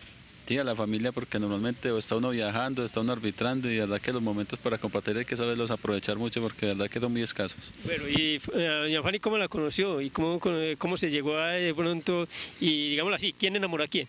a 0.57 0.65
la 0.65 0.75
familia 0.75 1.13
porque 1.13 1.39
normalmente 1.39 1.91
o 1.91 1.99
está 1.99 2.17
uno 2.17 2.31
viajando, 2.31 2.83
está 2.83 3.01
uno 3.01 3.13
arbitrando 3.13 3.69
y 3.69 3.75
de 3.75 3.81
verdad 3.81 4.01
que 4.01 4.13
los 4.13 4.23
momentos 4.23 4.59
para 4.59 4.79
compartir 4.79 5.19
hay 5.19 5.27
que 5.27 5.37
saberlos 5.37 5.71
aprovechar 5.71 6.17
mucho 6.17 6.41
porque 6.41 6.65
de 6.65 6.75
verdad 6.75 6.89
que 6.89 7.01
muy 7.01 7.21
escasos. 7.21 7.71
Bueno, 7.85 8.09
y 8.09 8.41
eh, 8.55 8.81
doña 8.83 9.03
Fanny, 9.03 9.19
¿cómo 9.19 9.37
la 9.37 9.49
conoció 9.49 10.01
y 10.01 10.09
cómo, 10.09 10.41
cómo 10.79 10.97
se 10.97 11.11
llegó 11.11 11.37
a 11.37 11.49
de 11.51 11.75
pronto 11.75 12.27
y 12.61 12.91
digámoslo 12.91 13.17
así, 13.17 13.35
quién 13.39 13.57
enamoró 13.57 13.85
a 13.85 13.89
quién? 13.89 14.09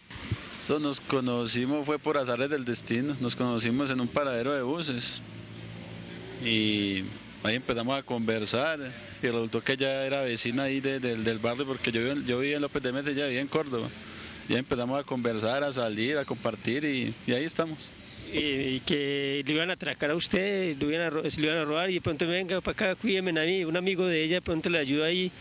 Eso 0.50 0.80
nos 0.80 1.00
conocimos 1.00 1.86
fue 1.86 2.00
por 2.00 2.18
azares 2.18 2.50
del 2.50 2.66
destino, 2.66 3.16
nos 3.20 3.36
conocimos 3.36 3.92
en 3.92 4.02
un 4.02 4.08
paradero 4.08 4.54
de 4.54 4.64
buses 4.64 5.22
y 6.44 7.04
ahí 7.44 7.56
empezamos 7.56 7.98
a 7.98 8.02
conversar 8.02 8.80
y 9.22 9.28
resultó 9.28 9.62
que 9.62 9.74
ella 9.74 10.06
era 10.06 10.22
vecina 10.22 10.64
ahí 10.64 10.80
del 10.80 11.38
barrio 11.40 11.66
porque 11.66 11.92
yo, 11.92 12.02
yo 12.02 12.40
vivía 12.40 12.56
en 12.56 12.64
López 12.64 12.82
de 12.82 12.92
Mete, 12.92 13.12
ella 13.12 13.26
vivía 13.28 13.42
en 13.42 13.48
Córdoba. 13.48 13.90
Ya 14.48 14.58
empezamos 14.58 15.00
a 15.00 15.04
conversar, 15.04 15.64
a 15.64 15.72
salir, 15.72 16.18
a 16.18 16.26
compartir 16.26 16.84
y, 16.84 17.14
ahí 17.32 17.44
estamos. 17.44 17.92
Y, 18.32 18.80
que 18.82 19.44
le 19.46 19.54
iban 19.54 19.70
a 19.70 19.74
atracar 19.74 20.12
a 20.12 20.16
usted, 20.16 20.78
le 20.78 20.86
iban 20.86 21.26
a, 21.26 21.30
se 21.30 21.42
le 21.42 21.48
iban 21.48 21.60
a 21.60 21.66
robar 21.66 21.90
y 21.90 21.96
de 21.96 22.02
pronto 22.02 22.28
venga 22.28 22.62
para 22.62 22.74
acá, 22.74 22.96
cuídeme 22.96 23.40
a 23.40 23.46
mí, 23.46 23.64
un 23.66 23.76
amigo 23.76 24.06
de 24.06 24.24
ella 24.24 24.36
de 24.36 24.42
pronto 24.42 24.70
le 24.70 24.78
ayuda 24.78 25.08
ahí 25.08 25.32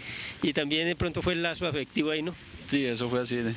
y 0.43 0.53
también 0.53 0.87
de 0.87 0.97
pronto 0.97 1.21
fue 1.23 1.35
el 1.35 1.43
lazo 1.43 1.67
afectivo 1.67 2.11
ahí, 2.11 2.23
¿no? 2.23 2.35
Sí, 2.67 2.85
eso 2.85 3.09
fue 3.09 3.21
así, 3.21 3.37
de, 3.37 3.55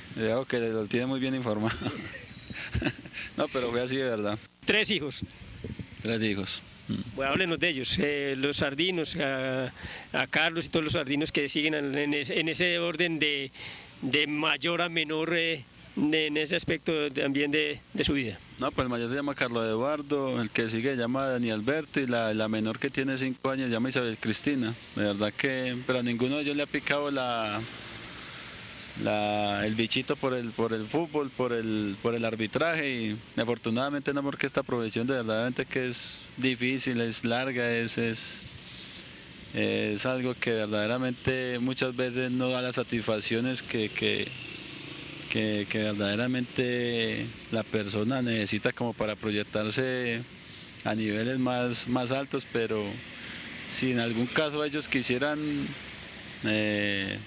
que 0.48 0.60
lo 0.60 0.86
tiene 0.88 1.06
muy 1.06 1.20
bien 1.20 1.36
informado. 1.36 1.78
no, 3.38 3.48
pero 3.48 3.70
fue 3.72 3.82
así 3.82 3.98
de 3.98 4.04
verdad. 4.04 4.38
Tres 4.65 4.91
hijos. 4.91 5.24
Tres 6.02 6.22
hijos. 6.24 6.62
Bueno, 7.15 7.32
háblenos 7.32 7.60
de 7.60 7.70
ellos, 7.70 7.98
eh, 8.00 8.36
los 8.38 8.58
sardinos, 8.58 9.15
a, 9.15 9.72
Carlos 10.30 10.65
y 10.65 10.70
todos 10.70 10.84
los 10.84 10.94
sardinos 10.94 11.32
que 11.32 11.48
siguen 11.48 11.74
en 11.74 12.13
ese, 12.13 12.80
orden 12.80 13.20
de, 13.20 13.52
mayor 14.28 14.82
a 14.82 14.89
menor 14.89 15.34
eh, 15.36 15.63
en 15.96 16.38
ese 16.38 16.56
aspecto 16.56 17.12
también 17.12 17.52
de, 17.52 17.80
su 18.04 18.14
vida. 18.14 18.40
No, 18.60 18.72
pues 18.72 18.86
el 18.86 18.90
mayor 18.90 19.10
se 19.10 19.16
llama 19.16 19.36
Carlos 19.36 19.66
Eduardo, 19.66 20.42
el 20.42 20.50
que 20.50 20.70
sigue 20.70 20.92
se 20.92 20.98
llama 20.98 21.26
Dani 21.26 21.52
Alberto 21.52 22.00
y 22.00 22.08
la, 22.08 22.48
menor 22.48 22.80
que 22.80 22.90
tiene 22.90 23.18
cinco 23.18 23.50
años 23.50 23.68
se 23.68 23.74
llama 23.74 23.90
Isabel 23.90 24.18
Cristina. 24.18 24.74
De 24.96 25.04
verdad 25.04 25.34
que, 25.34 25.78
pero 25.86 26.00
a 26.00 26.04
ninguno 26.04 26.38
de 26.38 26.44
ellos 26.44 26.56
le 26.56 26.64
ha 26.64 26.68
picado 26.68 27.12
la, 27.12 27.62
el 29.66 29.76
bichito 29.76 30.16
por 30.16 30.34
el, 30.34 30.52
por 30.52 30.74
el 30.74 30.86
fútbol, 30.86 31.30
por 31.30 31.54
el, 31.54 31.96
por 32.02 32.16
el 32.16 32.24
arbitraje 32.26 32.90
y 32.90 33.18
afortunadamente 33.40 34.14
no 34.14 34.24
porque 34.24 34.48
esta 34.48 34.64
profesión 34.64 35.08
de 35.08 35.16
verdaderamente 35.16 35.66
que 35.66 35.90
es 35.90 36.22
difícil, 36.38 37.02
es 37.02 37.26
larga, 37.26 37.70
es, 37.72 37.98
es, 37.98 38.42
es 39.54 40.06
algo 40.06 40.36
que 40.36 40.52
verdaderamente 40.52 41.60
muchas 41.60 41.96
veces 41.96 42.32
no 42.32 42.50
da 42.50 42.62
las 42.62 42.76
satisfacciones 42.76 43.62
que, 43.62 44.30
que, 45.32 45.65
verdaderamente 45.74 47.26
la 47.52 47.63
persona 47.63 48.22
necesita 48.22 48.74
como 48.74 48.94
para 48.94 49.15
proyectarse 49.15 50.22
a 50.84 50.94
niveles 50.94 51.39
más, 51.39 51.88
más 51.88 52.12
altos, 52.12 52.46
pero 52.52 52.84
si 53.70 53.91
en 53.91 54.00
algún 54.00 54.26
caso 54.28 54.63
ellos 54.63 54.88
quisieran 54.88 55.39
eh, 56.44 57.17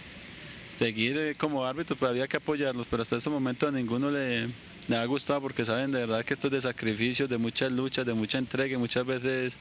seguir 0.78 1.16
eh, 1.16 1.34
como 1.34 1.64
árbitro, 1.64 1.96
pues 1.96 2.10
había 2.10 2.28
que 2.28 2.36
apoyarlos, 2.36 2.86
pero 2.90 3.02
hasta 3.02 3.16
este 3.16 3.30
momento 3.30 3.68
a 3.68 3.70
ninguno 3.70 4.10
le, 4.10 4.48
ha 4.94 5.04
gustado 5.06 5.40
porque 5.40 5.64
saben 5.64 5.90
de 5.90 6.00
verdad 6.00 6.24
que 6.24 6.34
esto 6.34 6.48
es 6.48 6.52
de 6.52 6.60
sacrificios, 6.60 7.28
de 7.28 7.38
muchas 7.38 7.72
luchas, 7.72 8.04
de 8.04 8.12
mucha 8.12 8.36
entrega 8.36 8.78
muchas 8.78 9.06
veces 9.06 9.56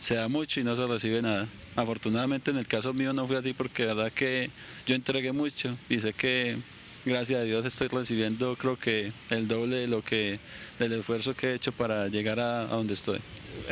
se 0.00 0.16
da 0.16 0.26
mucho 0.26 0.58
y 0.58 0.64
no 0.64 0.74
se 0.74 0.84
recibe 0.84 1.22
nada. 1.22 1.46
Afortunadamente 1.76 2.50
en 2.50 2.56
el 2.56 2.66
caso 2.66 2.92
mío 2.92 3.12
no 3.12 3.28
fue 3.28 3.36
así 3.36 3.52
porque 3.52 3.84
de 3.84 3.94
verdad 3.94 4.12
que 4.12 4.50
yo 4.84 4.96
entregué 4.96 5.30
mucho 5.30 5.76
y 5.88 6.00
sé 6.00 6.12
que 6.12 6.58
gracias 7.04 7.40
a 7.40 7.44
Dios 7.44 7.64
estoy 7.66 7.88
recibiendo 7.88 8.56
creo 8.56 8.78
que 8.78 9.12
el 9.30 9.48
doble 9.48 9.76
de 9.76 9.88
lo 9.88 10.02
que 10.02 10.38
del 10.78 10.92
esfuerzo 10.92 11.34
que 11.34 11.48
he 11.48 11.54
hecho 11.54 11.72
para 11.72 12.08
llegar 12.08 12.40
a 12.40 12.66
donde 12.66 12.94
estoy. 12.94 13.20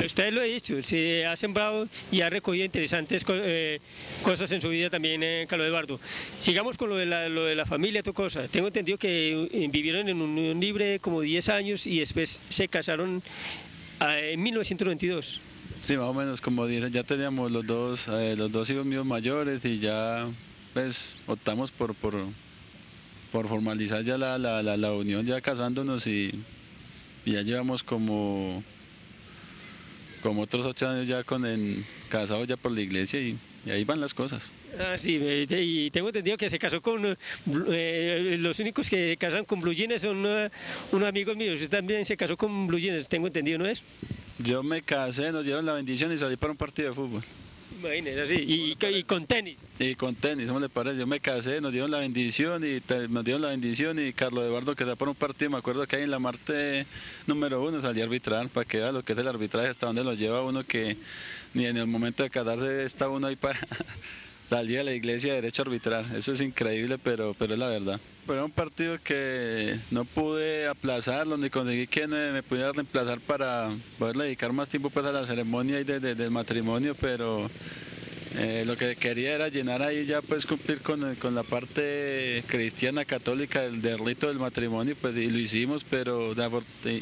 Usted 0.05 0.33
lo 0.33 0.41
ha 0.41 0.45
dicho, 0.45 0.83
se 0.83 1.27
ha 1.27 1.37
sembrado 1.37 1.89
y 2.11 2.21
ha 2.23 2.31
recogido 2.31 2.65
interesantes 2.65 3.25
eh, 3.29 3.81
cosas 4.23 4.51
en 4.53 4.63
su 4.63 4.69
vida 4.69 4.89
también, 4.89 5.23
eh, 5.23 5.47
Carlos 5.49 5.69
Eduardo. 5.69 6.01
Sigamos 6.39 6.79
con 6.79 6.89
lo 6.89 6.97
de 6.97 7.07
la, 7.07 7.29
lo 7.29 7.45
de 7.45 7.55
la 7.55 7.67
familia, 7.67 8.03
tu 8.03 8.15
cosa. 8.15 8.49
Tengo 8.49 8.69
entendido 8.69 8.97
que 8.97 9.49
eh, 9.53 9.69
vivieron 9.71 10.09
en 10.09 10.21
unión 10.21 10.61
libre 10.61 10.99
como 11.01 11.21
10 11.21 11.49
años 11.51 11.87
y 11.87 11.99
después 11.99 12.41
se 12.49 12.69
casaron 12.69 13.23
ah, 14.01 14.19
en 14.19 14.43
1992. 14.43 15.41
Sí, 15.83 15.97
más 15.97 16.07
o 16.07 16.15
menos 16.15 16.41
como 16.41 16.67
10, 16.67 16.91
ya 16.91 17.03
teníamos 17.03 17.51
los 17.51 17.67
dos, 17.67 18.07
los 18.07 18.53
dos 18.53 18.71
hijos 18.71 18.87
míos 18.87 19.05
mayores 19.05 19.65
y 19.65 19.81
ya 19.81 20.29
pues 20.73 21.17
optamos 21.27 21.73
por, 21.73 21.95
por, 21.95 22.15
por 23.33 23.49
formalizar 23.49 24.05
ya 24.05 24.19
la, 24.19 24.39
la, 24.39 24.63
la, 24.63 24.93
unión, 24.93 25.27
ya 25.27 25.41
casándonos 25.41 26.07
y 26.07 26.33
ya 27.25 27.43
llevamos 27.43 27.83
como 27.83 28.63
como 30.23 30.43
otros 30.43 30.65
ocho 30.65 30.89
años 30.89 31.09
ya 31.09 31.25
con 31.25 31.45
el 31.45 31.85
casado 32.09 32.45
ya 32.45 32.57
por 32.57 32.73
la 32.73 32.81
iglesia 32.81 33.21
y, 33.21 33.37
ahí 33.67 33.85
van 33.85 34.01
las 34.01 34.13
cosas. 34.13 34.51
Ah, 34.79 34.97
sí, 34.97 35.21
y 35.49 35.91
tengo 35.91 36.09
entendido 36.09 36.37
que 36.37 36.51
se 36.51 36.59
casó 36.59 36.81
con 36.81 37.17
eh, 37.71 38.37
los 38.39 38.59
únicos 38.59 38.91
que 38.91 39.17
casan 39.19 39.45
con 39.45 39.61
blue 39.61 39.73
jeans 39.73 40.03
son 40.03 40.25
uh, 40.25 40.49
unos 40.91 41.09
amigos 41.09 41.37
míos. 41.37 41.55
Usted 41.55 41.79
también 41.79 42.05
se 42.05 42.17
casó 42.17 42.37
con 42.37 42.67
blue 42.67 42.79
jeans, 42.79 43.09
tengo 43.09 43.29
entendido, 43.29 43.59
¿no 43.59 43.67
es? 43.67 43.83
Yo 44.39 44.65
me 44.65 44.83
casé, 44.83 45.31
nos 45.31 45.45
dieron 45.45 45.65
la 45.65 45.75
bendición 45.75 46.13
y 46.13 46.19
salí 46.19 46.37
para 46.37 46.51
un 46.51 46.57
partido 46.57 46.89
de 46.89 46.95
fútbol. 46.95 47.23
Imagínese, 47.83 48.37
y, 48.37 48.77
y, 48.81 49.03
con 49.03 49.27
tenis. 49.27 49.59
Y 49.81 49.97
con 49.97 50.15
tenis, 50.15 50.47
¿cómo 50.47 50.61
le 50.61 50.69
parece? 50.69 50.99
Yo 50.99 51.07
me 51.07 51.19
casé, 51.19 51.61
nos 51.61 51.73
dieron 51.73 51.91
la 51.91 51.99
bendición 51.99 52.63
y 52.65 52.81
nos 53.09 53.25
dieron 53.25 53.43
la 53.43 53.49
bendición 53.49 53.99
y 53.99 54.13
Carlos 54.13 54.45
Eduardo 54.45 54.77
que 54.77 54.87
por 54.95 55.09
un 55.09 55.17
partido, 55.17 55.51
me 55.51 55.59
acuerdo 55.59 55.87
que 55.89 55.97
ahí 55.97 56.03
en 56.03 56.11
la 56.13 56.21
Marte 56.21 56.87
número 57.27 57.61
uno 57.61 57.81
salí 57.81 58.01
a 58.01 58.05
arbitrar 58.05 58.49
para 58.51 58.65
que 58.65 58.79
vea 58.79 58.93
lo 58.93 59.03
que 59.03 59.15
es 59.15 59.19
el 59.19 59.27
arbitraje, 59.27 59.69
hasta 59.69 59.87
donde 59.87 60.05
lo 60.05 60.15
lleva 60.15 60.43
uno 60.43 60.65
que 60.65 60.97
ni 61.55 61.67
en 61.67 61.77
el 61.77 61.87
momento 61.89 62.23
de 62.23 62.31
casarse 62.31 62.85
está 62.85 63.09
uno 63.09 63.27
ahí 63.27 63.37
para 63.37 63.59
salir 64.53 64.81
a 64.81 64.85
la 64.85 64.93
iglesia 64.93 65.31
de 65.31 65.41
derecho 65.41 65.65
a. 65.65 66.05
Eso 66.15 66.33
es 66.33 66.43
increíble, 66.43 66.99
pero, 66.99 67.35
pero 67.39 67.55
es 67.55 67.59
la 67.59 67.69
verdad. 67.69 67.99
Era 68.29 68.45
un 68.45 68.51
partido 68.51 68.99
que 69.03 69.79
no 69.91 70.05
pude 70.05 70.69
aplazarlo, 70.69 71.39
ni 71.39 71.49
conseguí 71.49 71.87
que 71.87 72.07
me, 72.07 72.43
pudiera 72.43 72.71
reemplazar 72.73 73.19
para 73.21 73.71
poder 73.99 74.17
dedicar 74.17 74.53
más 74.53 74.69
tiempo 74.69 74.91
pues, 74.91 75.07
a 75.07 75.13
la 75.13 75.25
ceremonia 75.25 75.81
y 75.81 75.85
del 75.85 76.31
matrimonio, 76.31 76.95
pero 77.01 77.51
eh, 78.37 78.65
lo 78.67 78.77
que 78.77 78.95
quería 78.97 79.35
era 79.35 79.49
llenar 79.49 79.83
ahí 79.83 80.05
ya 80.05 80.21
pues 80.21 80.45
cumplir 80.45 80.83
con, 80.83 81.15
con 81.17 81.35
la 81.35 81.45
parte 81.45 82.45
cristiana 82.47 83.07
católica 83.07 83.63
del, 83.63 83.81
del, 83.81 83.99
rito 83.99 84.29
del 84.29 84.39
matrimonio 84.39 84.97
pues 84.99 85.15
y 85.17 85.29
lo 85.29 85.37
hicimos 85.37 85.85
pero 85.85 86.35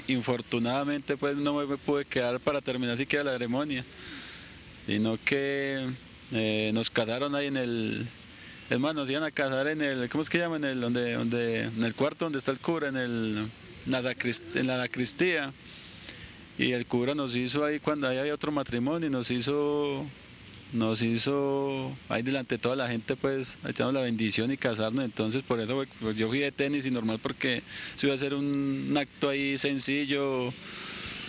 infortunadamente 0.09 1.17
pues 1.17 1.37
no 1.37 1.55
me 1.55 1.77
pude 1.77 2.05
quedar 2.05 2.41
para 2.41 2.61
terminar 2.61 2.99
siquiera 2.99 3.25
la 3.25 3.33
ceremonia 3.33 3.85
sino 4.89 5.19
que 5.25 5.87
eh, 6.33 6.71
nos 6.75 6.91
casaron 6.91 7.35
ahí 7.35 7.47
en 7.49 7.57
el 7.57 8.07
más, 8.79 8.95
nos 8.95 9.11
iban 9.11 9.25
a 9.25 9.31
casar 9.33 9.67
en 9.67 9.83
el, 9.83 10.09
¿cómo 10.09 10.23
es 10.23 10.31
que 10.31 10.39
llaman? 10.39 10.63
En 10.63 10.71
el, 10.71 10.81
donde, 10.81 11.15
donde, 11.15 11.63
en 11.63 11.83
el 11.83 11.95
cuarto 11.95 12.27
donde 12.27 12.39
está 12.39 12.53
el 12.53 12.61
cura, 12.61 12.89
en 12.89 12.97
el, 12.97 13.49
en 13.87 14.67
la 14.67 14.89
Cristía. 14.89 15.53
Y 16.57 16.73
el 16.73 16.87
cura 16.87 17.15
nos 17.15 17.35
hizo 17.35 17.65
ahí, 17.65 17.81
cuando 17.81 18.07
ahí 18.07 18.19
había 18.19 18.35
otro 18.35 18.53
matrimonio, 18.53 19.11
nos 19.11 19.31
hizo, 19.31 20.07
nos 20.73 21.03
hizo 21.03 21.91
ahí 22.09 22.23
delante 22.23 22.57
de 22.57 22.59
toda 22.59 22.77
la 22.77 22.87
gente, 22.87 23.17
pues, 23.17 23.59
echando 23.67 23.93
la 23.93 24.03
bendición 24.03 24.53
y 24.53 24.57
casarnos. 24.57 25.05
Entonces, 25.05 25.43
por 25.43 25.59
eso 25.59 25.85
pues, 26.01 26.17
yo 26.17 26.29
fui 26.29 26.39
de 26.39 26.53
tenis 26.53 26.87
y 26.87 26.91
normal 26.91 27.19
porque 27.21 27.63
se 27.97 28.07
iba 28.07 28.15
a 28.15 28.19
ser 28.19 28.35
un, 28.35 28.95
acto 28.97 29.31
ahí 29.31 29.59
sencillo, 29.59 30.53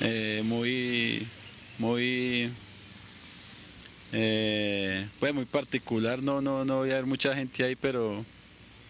eh, 0.01 0.41
muy, 0.43 1.25
muy 1.79 2.51
eh, 4.13 5.07
pues 5.19 5.33
muy 5.33 5.45
particular, 5.45 6.21
no, 6.21 6.41
no, 6.41 6.65
no 6.65 6.77
voy 6.77 6.91
a 6.91 6.95
ver 6.95 7.05
mucha 7.05 7.35
gente 7.35 7.63
ahí, 7.63 7.75
pero 7.75 8.25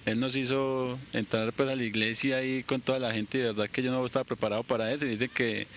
él 0.05 0.19
nos 0.19 0.35
hizo 0.35 0.97
entrar 1.13 1.53
pues 1.53 1.69
a 1.69 1.75
la 1.75 1.83
iglesia 1.83 2.37
ahí 2.37 2.63
con 2.63 2.81
toda 2.81 2.97
la 2.99 3.13
gente 3.13 3.37
y 3.37 3.41
de 3.41 3.47
verdad 3.47 3.69
que 3.69 3.83
yo 3.83 3.91
no 3.91 4.03
estaba 4.05 4.25
preparado 4.25 4.63
para 4.63 4.91
eso. 4.91 5.05
Y 5.05 5.09
dice 5.09 5.29
que 5.29 5.67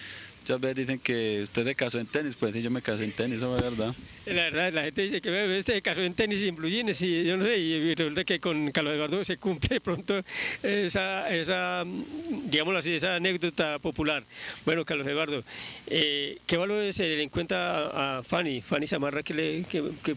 Muchas 0.44 0.61
veces 0.61 0.76
dicen 0.76 0.98
que 0.98 1.40
usted 1.42 1.64
se 1.64 1.74
casó 1.74 1.98
en 1.98 2.04
tenis, 2.04 2.37
pues 2.37 2.52
sí, 2.52 2.61
yo 2.61 2.70
me 2.70 2.83
casé 2.83 3.04
en 3.04 3.12
tenis, 3.12 3.38
eso 3.38 3.57
es 3.57 3.62
verdad. 3.62 3.94
La 4.26 4.42
verdad, 4.42 4.72
la 4.74 4.83
gente 4.83 5.00
dice 5.00 5.22
que 5.22 5.57
este 5.57 5.72
se 5.72 5.80
casó 5.80 6.02
en 6.02 6.12
tenis 6.12 6.42
y 6.42 6.48
en 6.48 6.62
jeans, 6.62 7.00
y 7.00 7.24
yo 7.24 7.38
no 7.38 7.44
sé, 7.44 7.57
y 7.57 7.94
resulta 7.94 8.24
que 8.24 8.40
con 8.40 8.70
Carlos 8.70 8.92
Eduardo 8.92 9.24
se 9.24 9.38
cumple 9.38 9.80
pronto 9.80 10.22
esa, 10.62 11.35
esa 11.35 11.87
digámoslo 11.87 12.78
así, 12.78 12.92
esa 12.92 13.14
anécdota 13.14 13.78
popular. 13.78 14.22
Bueno, 14.66 14.85
Carlos 14.85 15.07
Eduardo, 15.07 15.42
eh, 15.87 16.37
¿qué 16.46 16.59
valores 16.59 16.94
se 16.94 17.04
le 17.04 17.22
encuentra 17.22 18.18
a, 18.18 18.22
Fanny, 18.22 18.61
Fanny 18.61 18.87
Samarra, 18.87 19.22
que, 19.22 19.33
le, 19.33 19.64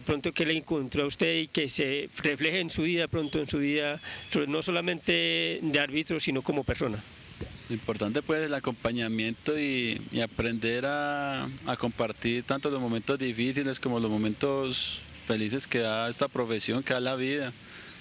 pronto 0.04 0.34
que 0.34 0.44
le 0.44 0.58
encontró 0.58 1.04
a 1.04 1.06
usted 1.06 1.38
y 1.38 1.46
que 1.48 1.70
se 1.70 2.10
refleje 2.22 2.60
en 2.60 2.68
su 2.68 2.82
vida, 2.82 3.08
pronto 3.08 3.40
en 3.40 3.48
su 3.48 3.60
vida, 3.60 3.98
no 4.46 4.62
solamente 4.62 5.58
de 5.62 5.80
árbitro, 5.80 6.20
sino 6.20 6.42
como 6.42 6.64
persona? 6.64 7.02
Lo 7.68 7.74
importante 7.74 8.22
pues 8.22 8.40
es 8.40 8.46
el 8.46 8.54
acompañamiento 8.54 9.58
y, 9.58 10.00
aprender 10.22 10.86
a, 10.86 11.46
compartir 11.78 12.42
tanto 12.44 12.70
los 12.70 12.80
momentos 12.80 13.18
difíciles 13.18 13.78
como 13.78 14.00
los 14.00 14.10
momentos 14.10 15.00
felices 15.26 15.66
que 15.66 15.80
da 15.80 16.08
esta 16.08 16.28
profesión, 16.28 16.82
que 16.82 16.94
da 16.94 17.00
la 17.00 17.14
vida. 17.14 17.52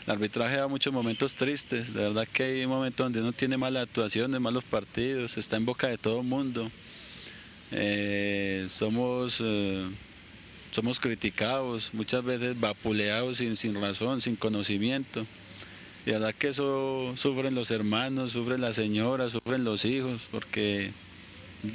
El 0.05 0.11
arbitraje 0.11 0.55
da 0.55 0.69
muchos 0.69 0.93
momentos 0.93 1.35
tristes, 1.35 1.93
de 1.93 1.99
verdad 1.99 2.25
que 2.31 2.43
hay 2.43 2.65
momentos 2.65 3.05
donde 3.05 3.19
uno 3.19 3.33
tiene 3.33 3.57
malas 3.57 3.83
actuaciones, 3.83 4.39
malos 4.39 4.63
partidos, 4.63 5.37
está 5.37 5.57
en 5.57 5.65
boca 5.65 5.87
de 5.87 5.97
todo 5.97 6.21
el 6.21 6.27
mundo. 6.27 6.71
Eh, 7.71 8.67
somos, 8.69 9.39
eh, 9.41 9.85
somos 10.71 10.97
criticados, 10.97 11.89
muchas 11.93 12.23
veces 12.23 12.57
vapuleados 12.57 13.39
sin, 13.39 13.57
sin 13.57 13.81
razón, 13.81 14.21
sin 14.21 14.37
conocimiento. 14.37 15.25
Y 16.07 16.11
la 16.11 16.19
verdad 16.19 16.35
que 16.35 16.47
eso 16.47 17.13
sufren 17.17 17.53
los 17.53 17.69
hermanos, 17.69 18.31
sufren 18.31 18.61
las 18.61 18.77
señoras, 18.77 19.33
sufren 19.33 19.65
los 19.65 19.83
hijos, 19.83 20.29
porque 20.31 20.93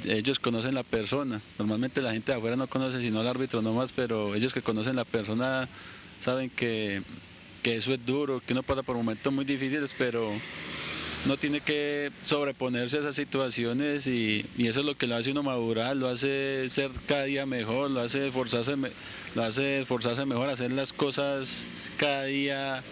ellos 0.05 0.39
conocen 0.39 0.73
la 0.73 0.81
persona. 0.81 1.39
Normalmente 1.59 2.01
la 2.01 2.13
gente 2.13 2.31
de 2.31 2.39
afuera 2.39 2.55
no 2.55 2.65
conoce 2.65 2.99
sino 2.99 3.19
al 3.19 3.27
árbitro 3.27 3.61
nomás, 3.61 3.91
pero 3.91 4.33
ellos 4.33 4.51
que 4.51 4.63
conocen 4.63 4.95
la 4.95 5.05
persona 5.05 5.69
saben 6.19 6.49
que, 6.49 7.03
eso 7.63 7.93
es 7.93 8.03
duro, 8.07 8.41
que 8.43 8.53
uno 8.53 8.63
pasa 8.63 8.81
por 8.81 8.95
momentos 8.95 9.31
muy 9.31 9.45
difíciles, 9.45 9.93
pero 9.95 10.31
no 11.27 11.37
tiene 11.37 11.61
que 11.61 12.11
sobreponerse 12.23 12.97
a 12.97 13.01
esas 13.01 13.13
situaciones 13.13 14.07
y, 14.07 14.47
eso 14.57 14.79
es 14.79 14.85
lo 14.87 14.97
que 14.97 15.05
lo 15.05 15.15
hace 15.15 15.29
uno 15.29 15.43
madurar, 15.43 15.95
lo 15.95 16.09
hace 16.09 16.67
ser 16.71 16.89
cada 17.05 17.25
día 17.25 17.45
mejor, 17.45 17.91
lo 17.91 18.01
hace 18.01 18.29
esforzarse, 18.29 18.75
lo 19.35 19.43
hace 19.43 19.81
esforzarse 19.81 20.25
mejor, 20.25 20.49
hacer 20.49 20.71
las 20.71 20.91
cosas 20.91 21.67
cada 21.99 22.23
día 22.23 22.83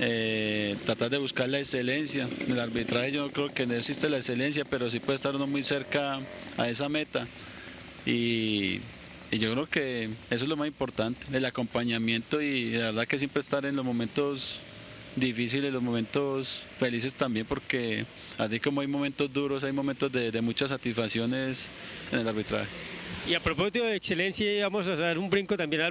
eh, 0.00 0.76
tratar 0.84 1.10
de 1.10 1.18
buscar 1.18 1.48
la 1.48 1.58
excelencia. 1.58 2.28
En 2.46 2.52
el 2.52 2.60
arbitraje 2.60 3.12
yo 3.12 3.30
creo 3.30 3.52
que 3.52 3.66
no 3.66 3.74
existe 3.74 4.08
la 4.08 4.18
excelencia, 4.18 4.64
pero 4.64 4.90
sí 4.90 5.00
puede 5.00 5.16
estar 5.16 5.34
uno 5.34 5.46
muy 5.46 5.62
cerca 5.62 6.20
a 6.56 6.68
esa 6.68 6.88
meta. 6.88 7.26
Y 8.04 8.80
yo 9.30 9.52
creo 9.52 9.66
que 9.66 10.10
eso 10.30 10.44
es 10.44 10.48
lo 10.48 10.56
más 10.56 10.68
importante, 10.68 11.26
el 11.32 11.44
acompañamiento 11.44 12.42
y 12.42 12.72
la 12.72 12.86
verdad 12.86 13.06
que 13.06 13.18
siempre 13.18 13.40
estar 13.40 13.64
en 13.64 13.76
los 13.76 13.84
momentos 13.84 14.60
difíciles, 15.16 15.72
los 15.72 15.82
momentos 15.82 16.64
felices 16.78 17.14
también, 17.14 17.46
porque 17.46 18.04
así 18.38 18.60
como 18.60 18.80
hay 18.80 18.86
momentos 18.86 19.32
duros, 19.32 19.64
hay 19.64 19.72
momentos 19.72 20.10
de, 20.12 20.40
muchas 20.40 20.70
satisfacciones 20.70 21.68
en 22.10 22.20
el 22.20 22.28
arbitraje. 22.28 22.68
Y 23.28 23.34
a 23.34 23.40
propósito 23.40 23.84
de 23.84 23.94
excelencia, 23.94 24.64
vamos 24.64 24.88
a 24.88 24.96
dar 24.96 25.16
un 25.16 25.30
brinco 25.30 25.56
también 25.56 25.82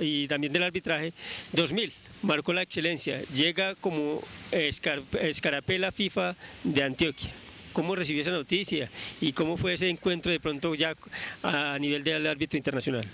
y 0.00 0.28
también 0.28 0.52
del 0.52 0.62
arbitraje. 0.62 1.12
2000 1.52 1.92
marcó 2.22 2.52
la 2.52 2.62
excelencia, 2.62 3.20
llega 3.32 3.74
como 3.74 4.22
escarapela 4.52 5.90
FIFA 5.90 6.36
de 6.62 6.82
Antioquia. 6.84 7.30
¿Cómo 7.72 7.96
recibió 7.96 8.22
esa 8.22 8.30
noticia 8.30 8.88
y 9.20 9.32
cómo 9.32 9.56
fue 9.56 9.72
ese 9.72 9.88
encuentro 9.88 10.30
de 10.30 10.38
pronto 10.38 10.74
ya 10.74 10.94
a 11.42 11.78
nivel 11.80 12.04
del 12.04 12.26
árbitro 12.26 12.58
internacional? 12.58 13.06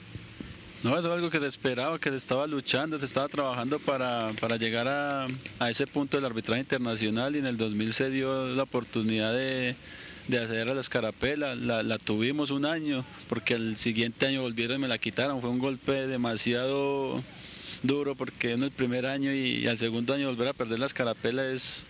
No, 0.82 0.96
es 0.96 1.04
algo 1.04 1.28
que 1.28 1.40
te 1.40 1.46
esperaba, 1.46 1.98
que 1.98 2.10
te 2.10 2.16
estaba 2.16 2.46
luchando, 2.46 2.98
te 2.98 3.06
estaba 3.06 3.28
trabajando 3.28 3.78
para, 3.80 4.32
llegar 4.58 4.86
a, 4.88 5.26
ese 5.70 5.86
punto 5.86 6.16
del 6.18 6.26
arbitraje 6.26 6.60
internacional 6.60 7.34
y 7.34 7.38
en 7.38 7.46
el 7.46 7.56
2000 7.56 7.92
se 7.92 8.10
dio 8.10 8.46
la 8.54 8.62
oportunidad 8.62 9.32
de, 9.32 9.74
hacer 10.36 10.68
a 10.68 10.74
la 10.74 10.80
escarapela, 10.80 11.54
la, 11.54 11.98
tuvimos 11.98 12.50
un 12.50 12.66
año, 12.66 13.04
porque 13.28 13.54
el 13.54 13.76
siguiente 13.76 14.26
año 14.26 14.42
volvieron 14.42 14.76
y 14.76 14.80
me 14.82 14.88
la 14.88 14.98
quitaron, 14.98 15.40
fue 15.40 15.48
un 15.48 15.58
golpe 15.58 16.06
demasiado 16.06 17.22
duro 17.82 18.14
porque 18.14 18.52
en 18.52 18.62
el 18.62 18.70
primer 18.70 19.06
año 19.06 19.32
y, 19.32 19.66
al 19.66 19.78
segundo 19.78 20.12
año 20.12 20.28
volver 20.28 20.48
a 20.48 20.52
perder 20.52 20.80
la 20.80 20.86
escarapela 20.86 21.50
es, 21.50 21.84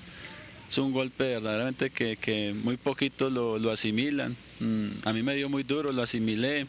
es 0.71 0.79
un 0.79 0.93
golpe 0.93 1.25
verdaderamente 1.25 1.91
que, 1.91 2.55
muy 2.63 2.77
poquitos 2.77 3.33
lo, 3.33 3.59
lo 3.59 3.73
asimilan. 3.73 4.37
Mm, 4.61 4.89
a 5.05 5.13
mí 5.13 5.23
me 5.23 5.35
dio 5.35 5.49
muy 5.49 5.65
duro, 5.65 5.91
lo 5.91 6.03
asimilé 6.03 6.67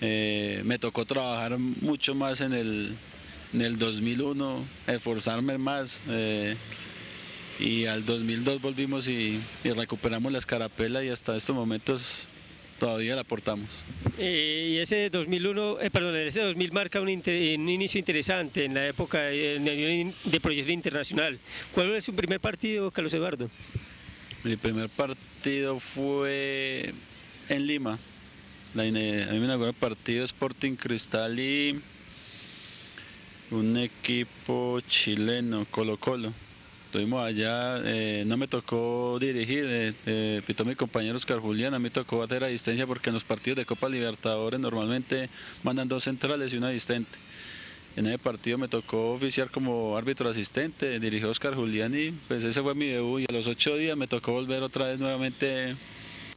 eh, 0.00 0.62
me 0.64 0.78
tocó 0.78 1.06
trabajar 1.06 1.58
mucho 1.58 2.14
más 2.14 2.40
en 2.40 2.52
el, 2.52 2.94
en 3.54 3.60
el 3.62 3.78
2001, 3.78 4.64
esforzarme 4.86 5.58
más. 5.58 6.00
Eh, 6.08 6.56
y 7.58 7.86
al 7.86 8.04
2002 8.04 8.60
volvimos 8.60 9.08
y, 9.08 9.40
recuperamos 9.64 10.32
la 10.32 10.38
escarapela 10.38 11.04
y 11.04 11.08
hasta 11.08 11.36
estos 11.36 11.54
momentos 11.54 12.28
todavía 12.78 13.16
la 13.16 13.24
portamos. 13.24 13.84
Eh, 14.18 14.74
y 14.74 14.78
ese 14.78 15.08
2001, 15.10 15.78
perdón, 15.92 16.16
ese 16.16 16.42
2000 16.42 16.72
marca 16.72 17.00
un, 17.00 17.08
inicio 17.08 17.98
interesante 17.98 18.64
en 18.64 18.74
la 18.74 18.86
época 18.86 19.20
de, 19.22 20.12
de 20.24 20.40
proyección 20.40 20.74
internacional. 20.74 21.38
¿Cuál 21.72 21.88
fue 21.88 22.00
su 22.00 22.14
primer 22.14 22.40
partido, 22.40 22.90
Carlos 22.90 23.14
Eduardo? 23.14 23.50
Mi 24.44 24.56
primer 24.56 24.88
partido 24.90 25.78
fue 25.78 26.92
en 27.48 27.66
Lima, 27.66 27.98
a 28.78 28.82
mí 28.82 28.90
me 28.92 29.52
acuerdo 29.52 29.68
el 29.68 29.74
partido 29.74 30.22
Sporting 30.24 30.76
Cristal 30.76 31.38
y 31.40 31.80
un 33.50 33.78
equipo 33.78 34.80
chileno, 34.86 35.66
Colo 35.70 35.96
Colo. 35.96 36.32
Estuvimos 36.96 37.26
allá, 37.26 37.82
eh, 37.84 38.24
no 38.26 38.38
me 38.38 38.48
tocó 38.48 39.18
dirigir, 39.20 39.66
eh, 39.68 39.92
eh, 40.06 40.40
pitó 40.46 40.64
mi 40.64 40.74
compañero 40.74 41.14
Oscar 41.18 41.40
Julián, 41.40 41.74
a 41.74 41.78
mí 41.78 41.90
tocó 41.90 42.22
hacer 42.22 42.42
asistencia 42.42 42.86
porque 42.86 43.10
en 43.10 43.14
los 43.14 43.22
partidos 43.22 43.58
de 43.58 43.66
Copa 43.66 43.90
Libertadores 43.90 44.58
normalmente 44.58 45.28
mandan 45.62 45.88
dos 45.88 46.04
centrales 46.04 46.54
y 46.54 46.56
un 46.56 46.64
asistente. 46.64 47.18
En 47.96 48.06
ese 48.06 48.16
partido 48.16 48.56
me 48.56 48.66
tocó 48.66 49.12
oficiar 49.12 49.50
como 49.50 49.94
árbitro 49.98 50.30
asistente, 50.30 50.98
dirigió 50.98 51.28
Oscar 51.28 51.54
Julián 51.54 51.94
y 51.94 52.12
pues 52.28 52.42
ese 52.44 52.62
fue 52.62 52.74
mi 52.74 52.86
debut. 52.86 53.20
Y 53.20 53.26
a 53.28 53.32
los 53.34 53.46
ocho 53.46 53.76
días 53.76 53.94
me 53.94 54.06
tocó 54.06 54.32
volver 54.32 54.62
otra 54.62 54.86
vez 54.86 54.98
nuevamente 54.98 55.76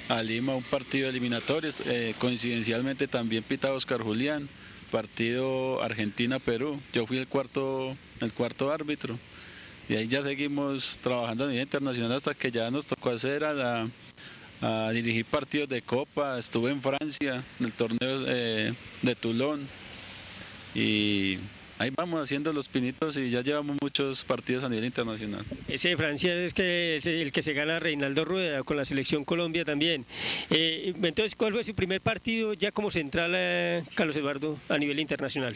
a 0.10 0.22
Lima 0.22 0.56
un 0.56 0.64
partido 0.64 1.08
eliminatorio, 1.08 1.72
eh, 1.86 2.14
coincidencialmente 2.20 3.08
también 3.08 3.44
pita 3.44 3.72
Oscar 3.72 4.02
Julián, 4.02 4.50
partido 4.92 5.82
Argentina-Perú, 5.82 6.82
yo 6.92 7.06
fui 7.06 7.18
el 7.18 7.28
cuarto, 7.30 7.96
el 8.20 8.34
cuarto 8.34 8.74
árbitro, 8.74 9.18
y 9.90 9.96
ahí 9.96 10.08
ya 10.08 10.24
seguimos 10.24 11.00
trabajando 11.02 11.46
a 11.46 11.48
nivel 11.48 11.64
internacional 11.64 12.12
hasta 12.12 12.36
que 12.36 12.52
ya 12.52 12.70
nos 12.70 12.86
tocó 12.86 13.10
hacer 13.10 13.44
a, 13.44 13.88
dirigir 14.94 15.26
partidos 15.26 15.70
de 15.70 15.82
Copa, 15.82 16.38
estuve 16.38 16.70
en 16.70 16.82
Francia, 16.82 17.44
en 17.60 17.66
el 17.66 17.74
torneo 17.74 18.26
eh, 18.28 18.74
de 19.02 19.16
Toulon, 19.16 19.66
y 20.76 21.38
ahí 21.80 21.92
vamos 21.96 22.22
haciendo 22.22 22.52
los 22.52 22.68
pinitos 22.68 23.16
y 23.18 23.30
ya 23.30 23.42
llevamos 23.42 23.78
muchos 23.82 24.26
partidos 24.26 24.66
a 24.66 24.70
nivel 24.70 24.86
internacional. 24.86 25.46
Ese 25.68 25.90
de 25.90 25.98
Francia 25.98 26.36
es, 26.36 26.54
que, 26.54 26.98
el 26.98 27.32
que 27.32 27.42
se 27.42 27.54
gana 27.54 27.80
Reinaldo 27.80 28.26
Rueda 28.26 28.64
con 28.64 28.76
la 28.76 28.84
selección 28.86 29.24
Colombia 29.24 29.64
también. 29.64 30.06
Eh, 30.50 30.94
entonces, 31.02 31.36
¿cuál 31.36 31.54
fue 31.54 31.64
su 31.64 31.74
primer 31.74 32.02
partido 32.02 32.54
ya 32.54 32.72
como 32.72 32.92
central, 32.92 33.32
eh, 33.34 33.84
Carlos 33.96 34.16
Eduardo, 34.18 34.60
a 34.68 34.78
nivel 34.78 35.00
internacional? 35.00 35.56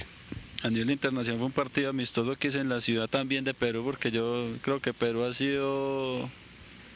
A 0.63 0.69
nivel 0.69 0.91
internacional 0.91 1.39
fue 1.39 1.47
un 1.47 1.51
partido 1.51 1.89
amistoso 1.89 2.35
que 2.35 2.47
hice 2.47 2.59
en 2.59 2.69
la 2.69 2.81
ciudad 2.81 3.09
también 3.09 3.43
de 3.43 3.53
Perú, 3.53 3.83
porque 3.83 4.11
yo 4.11 4.47
creo 4.61 4.79
que 4.79 4.93
Perú 4.93 5.23
ha 5.23 5.33
sido 5.33 6.29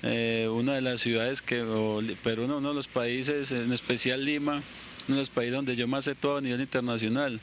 eh, 0.04 0.50
una 0.52 0.74
de 0.74 0.82
las 0.82 1.02
ciudades 1.02 1.42
que, 1.42 1.62
o 1.62 2.02
Perú 2.24 2.46
uno 2.46 2.62
de 2.62 2.74
los 2.74 2.88
países, 2.88 3.52
en 3.52 3.72
especial 3.74 4.24
Lima, 4.24 4.64
uno 5.08 5.18
de 5.18 5.22
los 5.22 5.30
países 5.30 5.54
donde 5.54 5.76
yo 5.76 5.88
más 5.88 6.08
he 6.08 6.16
todo 6.16 6.38
a 6.38 6.42
nivel 6.42 6.62
internacional 6.62 7.40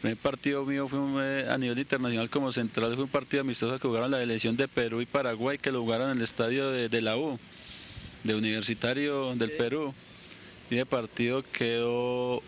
primer 0.00 0.16
partido 0.16 0.64
mío 0.64 0.88
fue 0.88 0.98
eh, 1.22 1.46
a 1.50 1.58
nivel 1.58 1.78
internacional 1.78 2.30
como 2.30 2.50
central, 2.50 2.94
fue 2.94 3.04
un 3.04 3.10
partido 3.10 3.42
amistoso 3.42 3.78
que 3.78 3.86
jugaron 3.86 4.10
la 4.10 4.22
elección 4.22 4.56
de 4.56 4.66
Perú 4.66 5.00
y 5.00 5.06
Paraguay, 5.06 5.58
que 5.58 5.70
lo 5.70 5.82
jugaron 5.82 6.10
en 6.10 6.16
el 6.16 6.24
estadio 6.24 6.70
de, 6.70 7.02
la 7.02 7.16
U, 7.18 7.38
de 8.24 8.34
Universitario 8.34 9.34
del 9.36 9.52
Perú. 9.52 9.94
Y 10.70 10.76
de 10.76 10.86
partido 10.86 11.44
quedó 11.52 12.42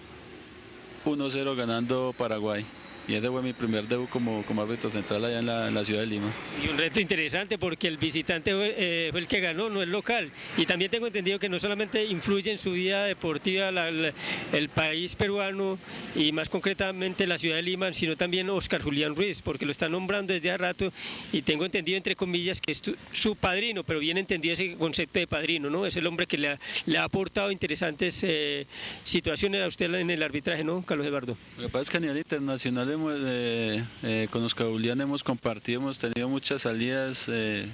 1-0 1.04 1.56
ganando 1.56 2.14
Paraguay. 2.16 2.64
Y 3.08 3.14
ese 3.14 3.28
fue 3.28 3.42
mi 3.42 3.52
primer 3.52 3.88
debut 3.88 4.08
como, 4.08 4.44
como 4.44 4.62
árbitro 4.62 4.88
central 4.90 5.24
allá 5.24 5.38
en 5.40 5.74
la, 5.74 5.84
ciudad 5.84 6.00
de 6.00 6.06
Lima. 6.06 6.32
Y 6.64 6.68
un 6.68 6.78
reto 6.78 7.00
interesante 7.00 7.58
porque 7.58 7.88
el 7.88 7.96
visitante 7.96 8.52
fue, 8.52 8.74
eh, 8.78 9.10
el 9.12 9.26
que 9.26 9.40
ganó, 9.40 9.68
no 9.68 9.82
el 9.82 9.90
local. 9.90 10.30
Y 10.56 10.66
también 10.66 10.90
tengo 10.90 11.06
entendido 11.06 11.38
que 11.38 11.48
no 11.48 11.58
solamente 11.58 12.04
influye 12.04 12.52
en 12.52 12.58
su 12.58 12.72
vida 12.72 13.04
deportiva 13.04 13.70
el 13.70 14.68
país 14.68 15.16
peruano 15.16 15.78
y 16.14 16.32
más 16.32 16.48
concretamente 16.48 17.26
la 17.26 17.38
ciudad 17.38 17.56
de 17.56 17.62
Lima, 17.62 17.92
sino 17.92 18.16
también 18.16 18.48
Oscar 18.50 18.82
Julián 18.82 19.16
Ruiz, 19.16 19.42
porque 19.42 19.66
lo 19.66 19.72
está 19.72 19.88
nombrando 19.88 20.32
desde 20.32 20.50
hace 20.50 20.58
rato 20.58 20.92
y 21.32 21.42
tengo 21.42 21.64
entendido 21.64 21.96
entre 21.96 22.16
comillas 22.16 22.60
que 22.60 22.72
es 22.72 22.82
su 23.12 23.36
padrino, 23.36 23.82
pero 23.84 23.98
bien 23.98 24.18
entendido 24.18 24.54
ese 24.54 24.74
concepto 24.74 25.18
de 25.18 25.26
padrino, 25.26 25.70
¿no? 25.70 25.86
Es 25.86 25.96
el 25.96 26.06
hombre 26.06 26.26
que 26.26 26.38
le 26.38 26.48
ha, 26.48 26.58
le 26.86 26.98
ha 26.98 27.04
aportado 27.04 27.50
interesantes 27.50 28.22
eh, 28.22 28.66
situaciones 29.02 29.62
a 29.62 29.66
usted 29.66 29.92
en 29.94 30.10
el 30.10 30.22
arbitraje, 30.22 30.64
¿no, 30.64 30.82
Carlos 30.82 31.06
Eduardo? 31.06 31.36
Lo 31.56 31.64
que 31.64 31.68
pasa 31.68 31.82
es 31.82 31.90
que 31.90 31.96
a 31.96 32.00
nivel 32.00 32.18
internacional 32.18 32.91
eh, 32.94 33.82
eh, 34.02 34.28
con 34.30 34.44
Oscar 34.44 34.66
Julián 34.66 35.00
hemos 35.00 35.24
compartido, 35.24 35.80
hemos 35.80 35.98
tenido 35.98 36.28
muchas 36.28 36.60
salidas 36.62 37.26
eh, 37.28 37.66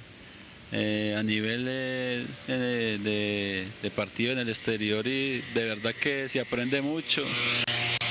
a 1.17 1.23
nivel 1.23 1.65
de, 1.65 2.25
partido 3.95 4.31
en 4.31 4.39
el 4.39 4.47
exterior 4.47 5.05
y 5.05 5.41
de 5.53 5.65
verdad 5.65 5.93
que 5.93 6.29
se 6.29 6.39
aprende 6.39 6.81
mucho. 6.81 7.21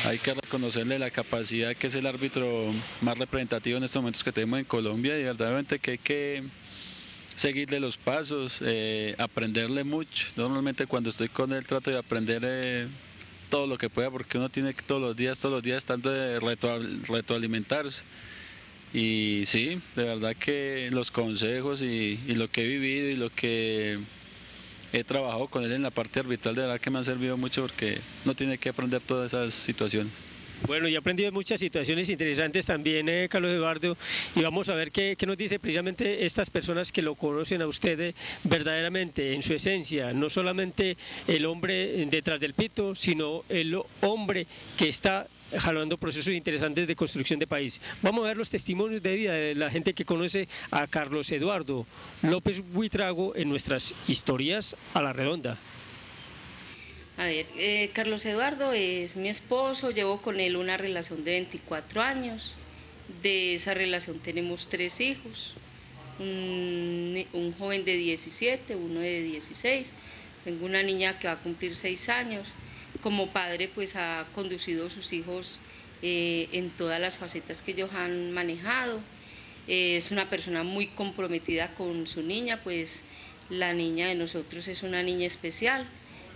Hay 0.04 0.18
que 0.18 0.34
reconocerle 0.34 0.98
la 0.98 1.10
capacidad 1.10 1.74
que 1.74 1.86
es 1.86 1.94
el 1.94 2.06
árbitro 2.06 2.74
más 3.00 3.16
representativo 3.16 3.78
en 3.78 3.84
estos 3.84 4.02
momentos 4.02 4.22
que 4.22 4.32
tenemos 4.32 4.58
en 4.58 4.66
Colombia 4.66 5.18
y 5.18 5.24
verdaderamente 5.24 5.78
que 5.78 5.92
hay 5.92 5.98
que 5.98 6.42
seguirle 7.34 7.80
los 7.80 7.96
pasos, 7.96 8.60
aprenderle 9.16 9.82
mucho. 9.82 10.26
Normalmente 10.36 10.86
cuando 10.86 11.08
estoy 11.08 11.28
con 11.28 11.54
él 11.54 11.66
trato 11.66 11.90
de 11.90 11.96
aprender 11.96 12.88
todo 13.48 13.66
lo 13.66 13.78
que 13.78 13.90
pueda 13.90 14.10
porque 14.10 14.38
uno 14.38 14.48
tiene 14.48 14.74
que 14.74 14.82
todos 14.82 15.00
los 15.00 15.16
días, 15.16 15.38
todos 15.38 15.54
los 15.54 15.62
días 15.62 15.78
estando 15.78 16.10
de 16.10 16.38
retroalimentarse. 16.40 18.02
Y 18.94 19.44
sí, 19.46 19.80
de 19.96 20.04
verdad 20.04 20.34
que 20.34 20.88
los 20.92 21.10
consejos 21.10 21.82
y, 21.82 22.18
y, 22.26 22.34
lo 22.34 22.48
que 22.48 22.64
he 22.64 22.68
vivido 22.68 23.08
y 23.10 23.16
lo 23.16 23.28
que 23.30 23.98
he 24.92 25.04
trabajado 25.04 25.48
con 25.48 25.62
él 25.62 25.72
en 25.72 25.82
la 25.82 25.90
parte 25.90 26.20
arbitral, 26.20 26.54
de 26.54 26.62
verdad 26.62 26.80
que 26.80 26.90
me 26.90 26.98
han 26.98 27.04
servido 27.04 27.36
mucho 27.36 27.62
porque 27.62 27.98
no 28.24 28.34
tiene 28.34 28.56
que 28.56 28.70
aprender 28.70 29.02
todas 29.02 29.32
esas 29.32 29.52
situaciones. 29.52 30.12
Bueno, 30.66 30.88
y 30.88 30.94
he 30.94 30.98
aprendido 30.98 31.30
muchas 31.30 31.60
situaciones 31.60 32.10
interesantes 32.10 32.66
también, 32.66 33.08
eh, 33.08 33.28
Carlos 33.30 33.52
Eduardo, 33.52 33.96
y 34.34 34.42
vamos 34.42 34.68
a 34.68 34.74
ver 34.74 34.90
qué, 34.90 35.16
nos 35.26 35.38
dice 35.38 35.58
precisamente 35.58 36.26
estas 36.26 36.50
personas 36.50 36.90
que 36.90 37.00
lo 37.00 37.14
conocen 37.14 37.62
a 37.62 37.66
usted 37.66 38.00
eh, 38.00 38.14
verdaderamente, 38.44 39.34
en 39.34 39.42
su 39.42 39.54
esencia, 39.54 40.12
no 40.12 40.28
solamente 40.28 40.96
el 41.28 41.46
hombre 41.46 42.04
detrás 42.06 42.40
del 42.40 42.54
pito, 42.54 42.94
sino 42.94 43.44
el 43.48 43.80
hombre 44.00 44.46
que 44.76 44.88
está 44.88 45.28
jalando 45.56 45.96
procesos 45.96 46.34
interesantes 46.34 46.86
de 46.88 46.96
construcción 46.96 47.38
de 47.38 47.46
país. 47.46 47.80
Vamos 48.02 48.24
a 48.24 48.28
ver 48.28 48.36
los 48.36 48.50
testimonios 48.50 49.02
de 49.02 49.14
vida 49.14 49.32
de 49.32 49.54
la 49.54 49.70
gente 49.70 49.94
que 49.94 50.04
conoce 50.04 50.48
a 50.70 50.86
Carlos 50.86 51.30
Eduardo 51.32 51.86
López 52.22 52.62
Buitrago 52.72 53.34
en 53.36 53.48
nuestras 53.48 53.94
historias 54.08 54.76
a 54.92 55.02
la 55.02 55.12
redonda. 55.12 55.56
A 57.18 57.24
ver, 57.24 57.46
eh, 57.56 57.90
Carlos 57.94 58.24
Eduardo 58.26 58.72
es 58.72 59.16
mi 59.16 59.28
esposo, 59.28 59.90
llevo 59.90 60.22
con 60.22 60.38
él 60.38 60.56
una 60.56 60.76
relación 60.76 61.24
de 61.24 61.32
24 61.32 62.00
años. 62.00 62.54
De 63.24 63.54
esa 63.54 63.74
relación 63.74 64.20
tenemos 64.20 64.68
tres 64.68 65.00
hijos, 65.00 65.54
un, 66.20 67.54
joven 67.58 67.84
de 67.84 67.96
17, 67.96 68.76
uno 68.76 69.00
de 69.00 69.22
16. 69.22 69.94
Tengo 70.44 70.64
una 70.64 70.84
niña 70.84 71.18
que 71.18 71.26
va 71.26 71.32
a 71.32 71.38
cumplir 71.38 71.74
6 71.74 72.08
años 72.08 72.52
como 73.00 73.26
padre 73.32 73.68
pues 73.68 73.96
ha 73.96 74.24
conducido 74.32 74.86
a 74.86 74.90
sus 74.90 75.12
hijos 75.12 75.58
eh, 76.02 76.48
en 76.52 76.70
todas 76.70 77.00
las 77.00 77.16
facetas 77.16 77.62
que 77.62 77.72
ellos 77.72 77.90
han 77.94 78.30
manejado. 78.30 79.00
es 79.66 80.12
una 80.12 80.30
persona 80.30 80.62
muy 80.62 80.86
comprometida 80.86 81.74
con 81.74 82.06
su 82.06 82.22
niña, 82.22 82.60
pues 82.62 83.02
la 83.50 83.72
niña 83.72 84.06
de 84.06 84.14
nosotros 84.14 84.68
es 84.68 84.84
una 84.84 85.02
niña 85.02 85.26
especial. 85.26 85.84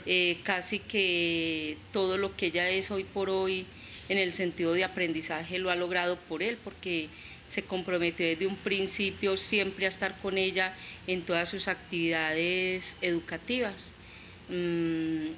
Eh, 0.06 0.40
casi 0.42 0.78
que 0.80 1.76
todo 1.92 2.18
lo 2.18 2.36
que 2.36 2.46
ella 2.46 2.68
es 2.68 2.90
hoy 2.90 3.04
por 3.04 3.30
hoy 3.30 3.66
en 4.08 4.18
el 4.18 4.32
sentido 4.32 4.72
de 4.72 4.84
aprendizaje 4.84 5.58
lo 5.58 5.70
ha 5.70 5.76
logrado 5.76 6.16
por 6.16 6.42
él, 6.42 6.58
porque 6.62 7.08
se 7.46 7.62
comprometió 7.62 8.26
desde 8.26 8.46
un 8.46 8.56
principio 8.56 9.36
siempre 9.36 9.86
a 9.86 9.88
estar 9.88 10.18
con 10.20 10.38
ella 10.38 10.74
en 11.06 11.22
todas 11.22 11.48
sus 11.48 11.68
actividades 11.68 12.96
educativas. 13.00 13.92
Mm, 14.48 15.32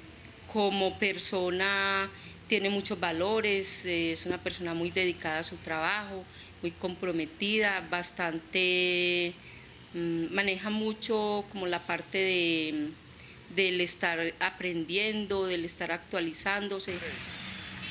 como 0.51 0.97
persona 0.97 2.09
tiene 2.47 2.69
muchos 2.69 2.99
valores, 2.99 3.85
eh, 3.85 4.13
es 4.13 4.25
una 4.25 4.41
persona 4.41 4.73
muy 4.73 4.91
dedicada 4.91 5.39
a 5.39 5.43
su 5.43 5.57
trabajo, 5.57 6.23
muy 6.61 6.71
comprometida, 6.71 7.85
bastante, 7.89 9.33
mm, 9.93 10.33
maneja 10.33 10.69
mucho 10.69 11.45
como 11.51 11.67
la 11.67 11.79
parte 11.79 12.17
de, 12.17 12.89
del 13.55 13.81
estar 13.81 14.19
aprendiendo, 14.39 15.45
del 15.45 15.65
estar 15.65 15.91
actualizándose. 15.91 16.93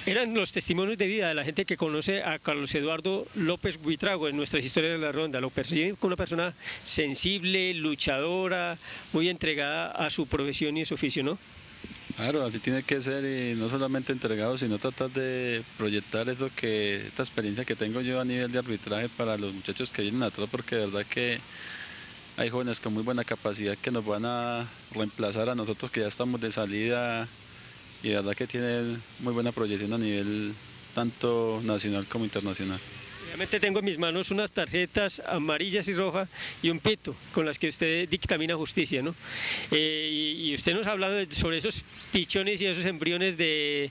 Eran 0.06 0.34
los 0.34 0.52
testimonios 0.52 0.98
de 0.98 1.06
vida 1.06 1.28
de 1.28 1.34
la 1.34 1.44
gente 1.44 1.64
que 1.64 1.78
conoce 1.78 2.22
a 2.22 2.38
Carlos 2.38 2.74
Eduardo 2.74 3.26
López 3.34 3.78
Buitrago 3.78 4.28
en 4.28 4.36
nuestras 4.36 4.62
historias 4.62 4.92
de 4.92 4.98
la 4.98 5.12
ronda. 5.12 5.40
Lo 5.40 5.48
perciben 5.48 5.96
como 5.96 6.08
una 6.08 6.16
persona 6.16 6.54
sensible, 6.82 7.72
luchadora, 7.72 8.76
muy 9.14 9.30
entregada 9.30 9.92
a 9.92 10.10
su 10.10 10.26
profesión 10.26 10.76
y 10.76 10.82
a 10.82 10.84
su 10.84 10.94
oficio, 10.94 11.22
¿no? 11.24 11.38
Claro, 12.16 12.44
así 12.44 12.58
tiene 12.60 12.82
que 12.82 13.00
ser 13.00 13.24
y 13.24 13.58
no 13.58 13.68
solamente 13.68 14.12
entregado, 14.12 14.58
sino 14.58 14.78
tratar 14.78 15.10
de 15.10 15.62
proyectar 15.78 16.28
esto 16.28 16.50
que, 16.54 17.06
esta 17.06 17.22
experiencia 17.22 17.64
que 17.64 17.74
tengo 17.74 18.02
yo 18.02 18.20
a 18.20 18.24
nivel 18.24 18.52
de 18.52 18.58
arbitraje 18.58 19.08
para 19.08 19.36
los 19.36 19.52
muchachos 19.52 19.90
que 19.90 20.02
vienen 20.02 20.22
atrás, 20.22 20.48
porque 20.50 20.76
de 20.76 20.86
verdad 20.86 21.06
que 21.06 21.40
hay 22.36 22.50
jóvenes 22.50 22.80
con 22.80 22.92
muy 22.92 23.02
buena 23.02 23.24
capacidad 23.24 23.76
que 23.78 23.90
nos 23.90 24.04
van 24.04 24.24
a 24.24 24.66
reemplazar 24.92 25.48
a 25.48 25.54
nosotros 25.54 25.90
que 25.90 26.00
ya 26.00 26.08
estamos 26.08 26.40
de 26.40 26.50
salida 26.50 27.28
y 28.02 28.08
de 28.08 28.14
verdad 28.16 28.34
que 28.34 28.46
tienen 28.46 29.02
muy 29.20 29.32
buena 29.32 29.52
proyección 29.52 29.92
a 29.92 29.98
nivel 29.98 30.54
tanto 30.94 31.60
nacional 31.64 32.06
como 32.06 32.24
internacional. 32.24 32.80
Realmente 33.26 33.58
tengo 33.58 33.80
en 33.80 33.84
mis 33.84 33.98
manos 33.98 34.30
unas 34.30 34.52
tarjetas 34.52 35.20
amarillas 35.26 35.88
y 35.88 35.94
rojas 35.94 36.28
y 36.62 36.70
un 36.70 36.78
pito 36.78 37.16
con 37.32 37.44
las 37.44 37.58
que 37.58 37.68
usted 37.68 38.08
dictamina 38.08 38.54
justicia, 38.54 39.02
¿no? 39.02 39.14
Eh, 39.72 40.36
y, 40.38 40.54
usted 40.54 40.72
nos 40.72 40.86
ha 40.86 40.92
hablado 40.92 41.18
sobre 41.30 41.56
esos 41.56 41.82
pichones 42.12 42.60
y 42.60 42.66
esos 42.66 42.84
embriones 42.84 43.36
de, 43.36 43.90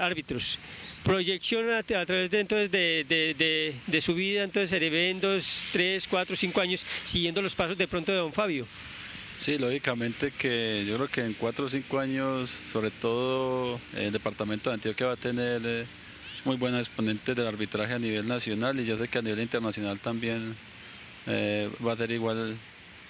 árbitros. 0.00 0.58
Proyección 1.04 1.70
a, 1.70 1.82
través 1.82 2.30
de 2.30 2.40
entonces 2.40 2.70
de, 2.70 4.00
su 4.00 4.14
vida, 4.14 4.42
entonces 4.42 4.70
se 4.70 4.90
ve 4.90 5.10
en 5.10 5.20
dos, 5.20 5.66
tres, 5.72 6.06
cuatro, 6.06 6.36
cinco 6.36 6.60
años 6.60 6.84
siguiendo 7.04 7.40
los 7.40 7.54
pasos 7.54 7.78
de 7.78 7.88
pronto 7.88 8.12
de 8.12 8.18
don 8.18 8.32
Fabio. 8.32 8.66
Sí, 9.38 9.56
lógicamente 9.56 10.32
que 10.32 10.84
yo 10.86 10.96
creo 10.96 11.08
que 11.08 11.24
en 11.24 11.32
cuatro 11.32 11.64
o 11.64 11.68
cinco 11.70 11.98
años, 11.98 12.50
sobre 12.50 12.90
todo 12.90 13.80
el 13.96 14.12
departamento 14.12 14.68
de 14.68 14.74
Antioquia 14.74 15.06
va 15.06 15.12
a 15.14 15.16
tener 15.16 15.62
eh, 15.64 15.86
muy 16.44 16.56
buenas 16.56 16.86
exponentes 16.86 17.34
del 17.34 17.46
arbitraje 17.46 17.94
a 17.94 17.98
nivel 17.98 18.28
nacional 18.28 18.78
y 18.78 18.84
yo 18.84 18.98
sé 18.98 19.08
que 19.08 19.16
a 19.16 19.22
nivel 19.22 19.40
internacional 19.40 19.98
también 19.98 20.54
eh, 21.26 21.70
va 21.84 21.94
a 21.94 21.96
ser 21.96 22.10
igual 22.10 22.58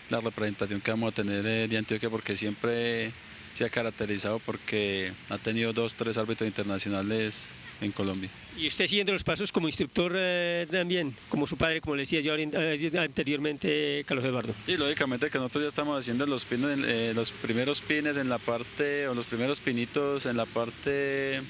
la 0.08 0.20
representación 0.20 0.80
que 0.80 0.92
vamos 0.92 1.12
a 1.12 1.14
tener 1.16 1.44
eh, 1.44 1.66
de 1.66 1.78
Antioquia 1.78 2.08
porque 2.08 2.36
siempre 2.36 3.10
se 3.54 3.64
ha 3.64 3.68
caracterizado 3.68 4.38
porque 4.38 5.12
ha 5.28 5.38
tenido 5.38 5.72
dos, 5.72 5.96
tres 5.96 6.16
árbitros 6.16 6.46
internacionales 6.46 7.50
en 7.80 7.92
Colombia. 7.92 8.28
Y 8.56 8.66
usted 8.66 8.86
siguiendo 8.86 9.12
los 9.12 9.24
pasos 9.24 9.52
como 9.52 9.68
instructor 9.68 10.12
eh, 10.14 10.66
también, 10.70 11.14
como 11.28 11.46
su 11.46 11.56
padre, 11.56 11.80
como 11.80 11.96
le 11.96 12.02
decía 12.02 12.20
yo 12.20 12.34
anteriormente, 12.34 14.04
Carlos 14.06 14.24
Eduardo. 14.24 14.54
Y 14.66 14.76
lógicamente 14.76 15.30
que 15.30 15.38
nosotros 15.38 15.64
ya 15.64 15.68
estamos 15.68 15.98
haciendo 15.98 16.26
los, 16.26 16.44
pines, 16.44 17.14
los 17.14 17.32
primeros 17.32 17.80
pines 17.80 18.16
en 18.16 18.28
la 18.28 18.38
parte, 18.38 19.08
o 19.08 19.14
los 19.14 19.26
primeros 19.26 19.60
pinitos 19.60 20.26
en 20.26 20.36
la 20.36 20.46
parte 20.46 21.40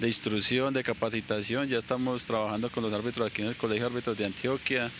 de 0.00 0.06
instrucción, 0.06 0.72
de 0.72 0.82
capacitación. 0.82 1.68
Ya 1.68 1.78
estamos 1.78 2.24
trabajando 2.24 2.70
con 2.70 2.82
los 2.82 2.92
árbitros 2.92 3.30
aquí 3.30 3.42
en 3.42 3.48
el 3.48 3.56
Colegio 3.56 3.84
de 3.84 3.90
Árbitros 3.92 4.16
de 4.16 4.24
Antioquia, 4.24 4.90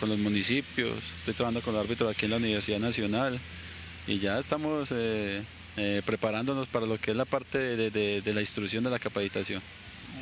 con 0.00 0.08
los 0.08 0.18
municipios. 0.18 0.96
Estoy 1.18 1.34
trabajando 1.34 1.62
con 1.62 1.74
los 1.74 1.84
árbitros 1.84 2.10
aquí 2.10 2.24
en 2.24 2.32
la 2.32 2.36
Universidad 2.38 2.80
Nacional 2.80 3.38
y 4.06 4.18
ya 4.18 4.38
estamos 4.38 4.92
eh, 4.94 5.42
eh, 5.76 6.02
preparándonos 6.04 6.68
para 6.68 6.86
lo 6.86 6.98
que 6.98 7.10
es 7.10 7.16
la 7.16 7.26
parte 7.26 7.58
de, 7.58 8.32
la 8.32 8.40
instrucción 8.40 8.82
de 8.82 8.90
la 8.90 8.98
capacitación. 8.98 9.62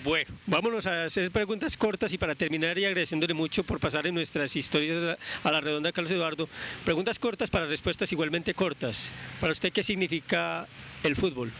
Bueno, 0.03 0.35
vámonos 0.47 0.87
a 0.87 1.05
hacer 1.05 1.31
preguntas 1.31 1.77
cortas 1.77 2.12
y 2.12 2.19
para 2.19 2.35
terminar 2.35 2.77
y 2.77 2.85
agradeciéndole 2.85 3.35
mucho 3.35 3.62
por 3.62 3.79
pasar 3.79 4.07
en 4.07 4.14
nuestras 4.14 4.55
historias 4.57 5.17
a 5.45 5.53
la 5.53 5.61
redonda, 5.61 5.93
Carlos 5.93 6.11
Eduardo. 6.11 6.49
Preguntas 6.85 7.19
cortas 7.19 7.51
para 7.51 7.67
respuestas 7.67 8.11
igualmente 8.11 8.53
cortas. 8.53 9.12
Para 9.40 9.53
usted, 9.53 9.73
¿qué 9.73 9.83
significa 9.83 10.67
el 11.03 11.14
fútbol? 11.14 11.53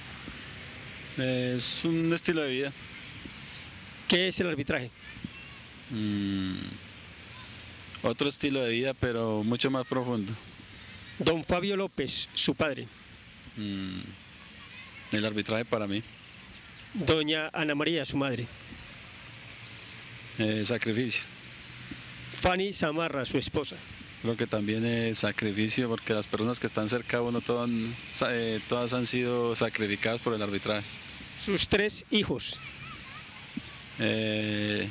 Es 1.17 1.85
un 1.85 2.13
estilo 2.13 2.43
de 2.43 2.51
vida. 2.51 2.73
¿Qué 4.09 4.29
es 4.29 4.41
el 4.41 4.49
arbitraje? 4.49 4.91
Mm, 5.91 6.57
otro 8.03 8.29
estilo 8.29 8.61
de 8.63 8.71
vida, 8.71 8.95
pero 8.95 9.45
mucho 9.45 9.71
más 9.71 9.87
profundo. 9.87 10.33
Don 11.19 11.45
Fabio 11.45 11.77
López, 11.77 12.29
su 12.35 12.55
padre. 12.57 12.89
Mm, 13.57 14.01
el 15.13 15.25
arbitraje 15.25 15.65
para 15.65 15.87
mí. 15.87 16.03
Doña 16.95 17.51
Ana 17.53 17.75
María, 17.75 18.05
su 18.05 18.17
madre. 18.17 18.47
Eh, 20.39 20.63
sacrificio. 20.65 21.23
Fanny 22.33 22.73
Zamarra, 22.73 23.25
su 23.25 23.39
esposa. 23.39 23.77
Creo 24.23 24.37
que 24.37 24.47
también 24.47 24.85
es 24.85 25.19
sacrificio 25.19 25.89
porque 25.89 26.15
las 26.15 26.27
personas 26.27 26.59
que 26.59 26.67
están 26.67 26.89
cerca 26.89 27.19
de 27.19 27.23
uno 27.25 27.41
todas, 27.41 27.69
eh, 28.31 28.61
todas 28.69 28.93
han 28.93 29.07
sido 29.07 29.55
sacrificadas 29.55 30.21
por 30.21 30.35
el 30.35 30.43
arbitraje 30.43 30.85
sus 31.45 31.69
tres 31.69 32.07
hijos? 32.11 32.59
Eh, 33.99 34.89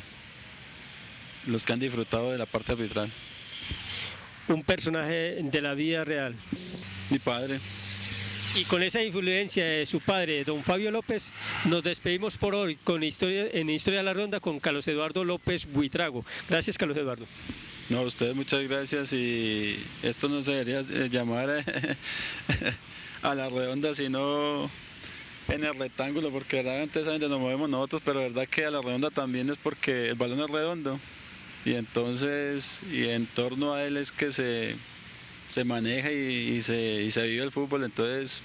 los 1.47 1.65
que 1.65 1.73
han 1.73 1.79
disfrutado 1.79 2.31
de 2.31 2.37
la 2.37 2.45
parte 2.45 2.73
arbitral. 2.73 3.09
Un 4.47 4.63
personaje 4.63 5.39
de 5.41 5.61
la 5.61 5.73
vida 5.73 6.03
real. 6.03 6.35
Mi 7.09 7.19
padre. 7.19 7.59
Y 8.55 8.65
con 8.65 8.83
esa 8.83 9.03
influencia 9.03 9.65
de 9.65 9.85
su 9.87 9.99
padre, 9.99 10.43
don 10.43 10.63
Fabio 10.63 10.91
López, 10.91 11.33
nos 11.65 11.83
despedimos 11.83 12.37
por 12.37 12.53
hoy 12.53 12.75
con 12.75 13.01
historia, 13.01 13.47
en 13.51 13.67
Historia 13.67 14.01
de 14.01 14.05
la 14.05 14.13
Ronda 14.13 14.39
con 14.39 14.59
Carlos 14.59 14.87
Eduardo 14.87 15.23
López 15.23 15.65
Buitrago. 15.65 16.23
Gracias, 16.47 16.77
Carlos 16.77 16.95
Eduardo. 16.95 17.25
No, 17.89 17.99
a 17.99 18.01
ustedes 18.01 18.35
muchas 18.35 18.61
gracias 18.63 19.11
y 19.11 19.83
esto 20.03 20.29
no 20.29 20.43
se 20.43 20.51
debería 20.51 20.81
eh, 20.81 21.09
llamar 21.09 21.49
a 23.23 23.33
la 23.33 23.49
redonda, 23.49 23.95
sino 23.95 24.69
en 25.47 25.63
el 25.63 25.75
rectángulo, 25.75 26.29
porque 26.29 26.61
realmente 26.61 26.99
es 26.99 27.07
donde 27.07 27.27
nos 27.27 27.39
movemos 27.39 27.67
nosotros, 27.69 28.03
pero 28.05 28.19
verdad 28.19 28.47
que 28.47 28.65
a 28.65 28.71
la 28.71 28.81
redonda 28.81 29.09
también 29.09 29.49
es 29.49 29.57
porque 29.57 30.09
el 30.09 30.15
balón 30.15 30.41
es 30.41 30.49
redondo. 30.51 30.99
Y 31.65 31.73
entonces, 31.73 32.81
y 32.91 33.07
en 33.07 33.25
torno 33.25 33.73
a 33.73 33.83
él 33.83 33.97
es 33.97 34.11
que 34.11 34.31
se, 34.31 34.75
se 35.53 35.63
maneja 35.63 36.11
y, 36.11 36.61
se, 36.63 37.03
y 37.03 37.11
se 37.11 37.21
vive 37.27 37.43
el 37.43 37.51
fútbol. 37.51 37.83
Entonces, 37.83 38.41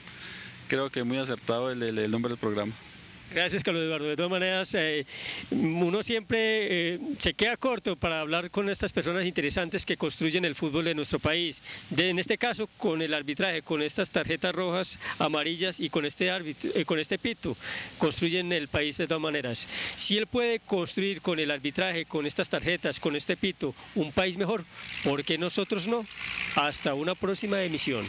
creo 0.69 0.91
que 0.91 1.01
es 1.01 1.07
muy 1.07 1.17
acertado 1.17 1.71
el 1.71 2.11
nombre 2.11 2.31
del 2.31 2.39
programa. 2.39 2.75
Gracias, 3.31 3.63
Carlos 3.63 3.83
Eduardo. 3.83 4.07
De 4.09 4.17
todas 4.17 4.31
maneras, 4.31 4.75
eh, 4.75 5.05
uno 5.51 6.03
siempre 6.03 6.95
eh, 6.95 6.99
se 7.19 7.35
queda 7.35 7.59
corto 7.59 7.95
para 7.95 8.21
hablar 8.21 8.51
con 8.51 8.71
estas 8.71 8.93
personas 8.93 9.27
interesantes 9.27 9.85
que 9.85 9.99
construyen 9.99 10.47
el 10.47 10.55
fútbol 10.55 10.87
de 10.87 10.95
nuestro 10.95 11.19
país. 11.19 11.63
en 11.95 12.19
este 12.19 12.39
caso, 12.39 12.69
con 12.79 13.03
el 13.03 13.13
arbitraje, 13.13 13.61
con 13.61 13.83
estas 13.83 14.11
tarjetas 14.11 14.55
rojas, 14.55 14.99
amarillas 15.19 15.79
y 15.79 15.91
con 15.91 16.07
este, 16.07 16.31
árbitro, 16.31 16.71
eh, 16.75 16.87
con 16.87 16.99
este 16.99 17.19
pito, 17.19 17.55
construyen 17.99 18.51
el 18.53 18.69
país 18.69 18.97
de 18.97 19.07
todas 19.07 19.23
maneras. 19.23 19.69
Si 19.97 20.17
él 20.17 20.27
puede 20.27 20.61
construir 20.61 21.21
con 21.21 21.39
el 21.39 21.51
arbitraje, 21.51 22.07
con 22.07 22.25
estas 22.25 22.49
tarjetas, 22.49 22.99
con 22.99 23.15
este 23.15 23.37
pito, 23.37 23.75
un 23.95 24.11
país 24.11 24.39
mejor, 24.39 24.65
¿por 25.05 25.23
qué 25.23 25.37
nosotros 25.37 25.87
no? 25.87 26.07
Hasta 26.55 26.95
una 26.95 27.15
próxima 27.15 27.63
emisión. 27.63 28.07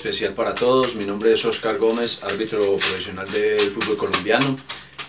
Especial 0.00 0.32
para 0.32 0.54
todos. 0.54 0.94
Mi 0.94 1.04
nombre 1.04 1.30
es 1.30 1.44
Oscar 1.44 1.76
Gómez, 1.76 2.24
árbitro 2.24 2.60
profesional 2.78 3.30
del 3.30 3.58
fútbol 3.58 3.98
colombiano. 3.98 4.56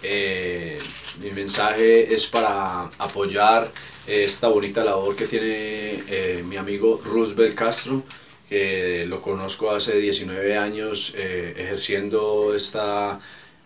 Eh, 0.03 0.77
mi 1.23 1.31
mensaje 1.31 2.13
es 2.13 2.27
para 2.27 2.91
apoyar 2.97 3.71
esta 4.05 4.49
bonita 4.49 4.83
labor 4.83 5.15
que 5.15 5.27
tiene 5.27 6.03
eh, 6.09 6.43
mi 6.45 6.57
amigo 6.57 7.01
Roosevelt 7.05 7.55
Castro, 7.55 8.03
que 8.49 9.05
lo 9.07 9.21
conozco 9.21 9.71
hace 9.71 9.97
19 9.97 10.57
años 10.57 11.13
eh, 11.15 11.53
ejerciendo 11.57 12.53
esta 12.53 13.17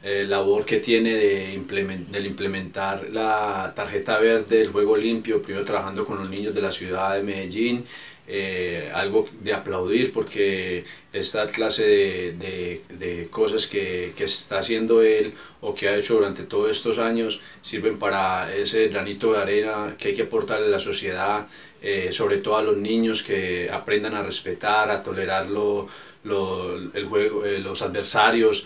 labor 0.04 0.66
que 0.66 0.78
tiene 0.78 1.16
de 1.16 1.54
implementar 1.56 3.08
la 3.12 3.74
tarjeta 3.76 4.20
verde 4.20 4.60
del 4.60 4.72
juego 4.72 4.96
limpio, 4.96 5.42
primero 5.42 5.66
trabajando 5.66 6.06
con 6.06 6.20
los 6.20 6.30
niños 6.30 6.54
de 6.54 6.62
la 6.62 6.72
ciudad 6.72 7.16
de 7.16 7.24
Medellín 7.24 7.84
eh, 8.28 8.92
algo 8.94 9.30
de 9.42 9.54
aplaudir 9.54 10.12
porque 10.12 10.84
esta 11.14 11.46
clase 11.46 11.86
de, 11.86 12.82
de, 12.90 13.28
cosas 13.30 13.68
que, 13.68 14.14
que, 14.18 14.24
está 14.24 14.58
haciendo 14.58 15.04
él 15.04 15.34
o 15.62 15.76
que 15.76 15.88
ha 15.90 15.96
hecho 15.96 16.16
durante 16.16 16.42
todos 16.44 16.72
estos 16.72 16.98
años 16.98 17.42
sirven 17.62 18.00
para 18.00 18.52
ese 18.56 18.88
granito 18.88 19.34
de 19.34 19.40
arena 19.40 19.96
que 20.00 20.08
hay 20.08 20.16
que 20.16 20.24
aportarle 20.24 20.66
a 20.66 20.70
la 20.70 20.80
sociedad, 20.80 21.46
eh, 21.84 22.10
sobre 22.12 22.38
todo 22.38 22.58
a 22.58 22.64
los 22.64 22.78
niños 22.78 23.22
que 23.22 23.70
aprendan 23.72 24.16
a 24.16 24.24
respetar, 24.24 24.90
a 24.90 25.04
tolerar 25.04 25.48
lo, 25.48 25.88
el 26.24 27.06
juego, 27.06 27.46
eh, 27.46 27.60
los 27.60 27.84
adversarios, 27.84 28.66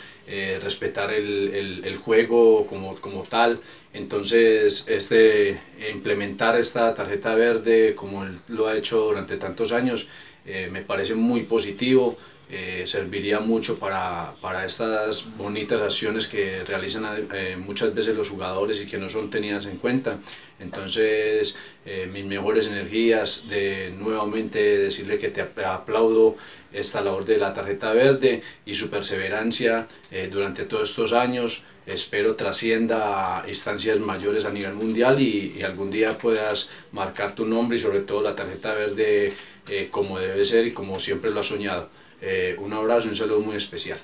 respetar 0.61 1.11
el, 1.11 1.51
el, 1.53 1.85
el, 1.85 1.97
juego 1.97 2.65
como, 2.67 2.95
como 3.01 3.23
tal. 3.23 3.59
Entonces, 3.93 4.85
este, 4.87 5.59
implementar 5.91 6.57
esta 6.57 6.93
tarjeta 6.93 7.33
verde 7.35 7.95
como 7.95 8.23
él 8.23 8.37
lo 8.47 8.67
ha 8.67 8.77
hecho 8.77 8.99
durante 8.99 9.37
tantos 9.37 9.71
años 9.71 10.07
eh, 10.45 10.67
me 10.71 10.81
parece 10.81 11.13
muy 11.13 11.43
positivo, 11.43 12.17
eh, 12.49 12.83
serviría 12.87 13.39
mucho 13.39 13.77
para, 13.77 14.33
para, 14.41 14.65
estas 14.65 15.37
bonitas 15.37 15.79
acciones 15.79 16.25
que 16.27 16.63
realizan 16.63 17.27
eh, 17.31 17.55
muchas 17.55 17.93
veces 17.93 18.15
los 18.15 18.29
jugadores 18.29 18.81
y 18.81 18.87
que 18.87 18.97
no 18.97 19.09
son 19.09 19.29
tenidas 19.29 19.67
en 19.67 19.77
cuenta. 19.77 20.17
Entonces, 20.59 21.55
mis 22.11 22.25
mejores 22.25 22.67
energías 22.67 23.47
de 23.47 23.93
nuevamente 23.97 24.77
decirle 24.77 25.17
que 25.17 25.29
te 25.29 25.41
aplaudo 25.41 26.35
esta 26.73 27.01
labor 27.01 27.25
de 27.25 27.37
la 27.37 27.53
tarjeta 27.53 27.93
verde 27.93 28.41
y 28.65 28.75
su 28.75 28.89
perseverancia 28.89 29.87
durante 30.31 30.65
todos 30.65 30.89
estos 30.89 31.13
años 31.13 31.63
espero 31.93 32.35
trascienda 32.35 33.41
a 33.41 33.47
instancias 33.47 33.99
mayores 33.99 34.45
a 34.45 34.51
nivel 34.51 34.73
mundial 34.73 35.19
y, 35.19 35.61
algún 35.63 35.89
día 35.91 36.17
puedas 36.17 36.69
marcar 36.91 37.35
tu 37.35 37.45
nombre 37.45 37.77
y 37.77 37.81
sobre 37.81 37.99
todo 37.99 38.21
la 38.21 38.35
tarjeta 38.35 38.73
verde 38.73 39.33
eh, 39.67 39.87
como 39.91 40.19
debe 40.19 40.43
ser 40.45 40.67
y 40.67 40.73
como 40.73 40.99
siempre 40.99 41.31
lo 41.31 41.39
has 41.39 41.47
soñado. 41.47 41.89
Eh, 42.21 42.55
un 42.59 42.73
abrazo 42.73 43.07
y 43.07 43.11
un 43.11 43.15
saludo 43.15 43.39
muy 43.39 43.55
especial. 43.55 43.99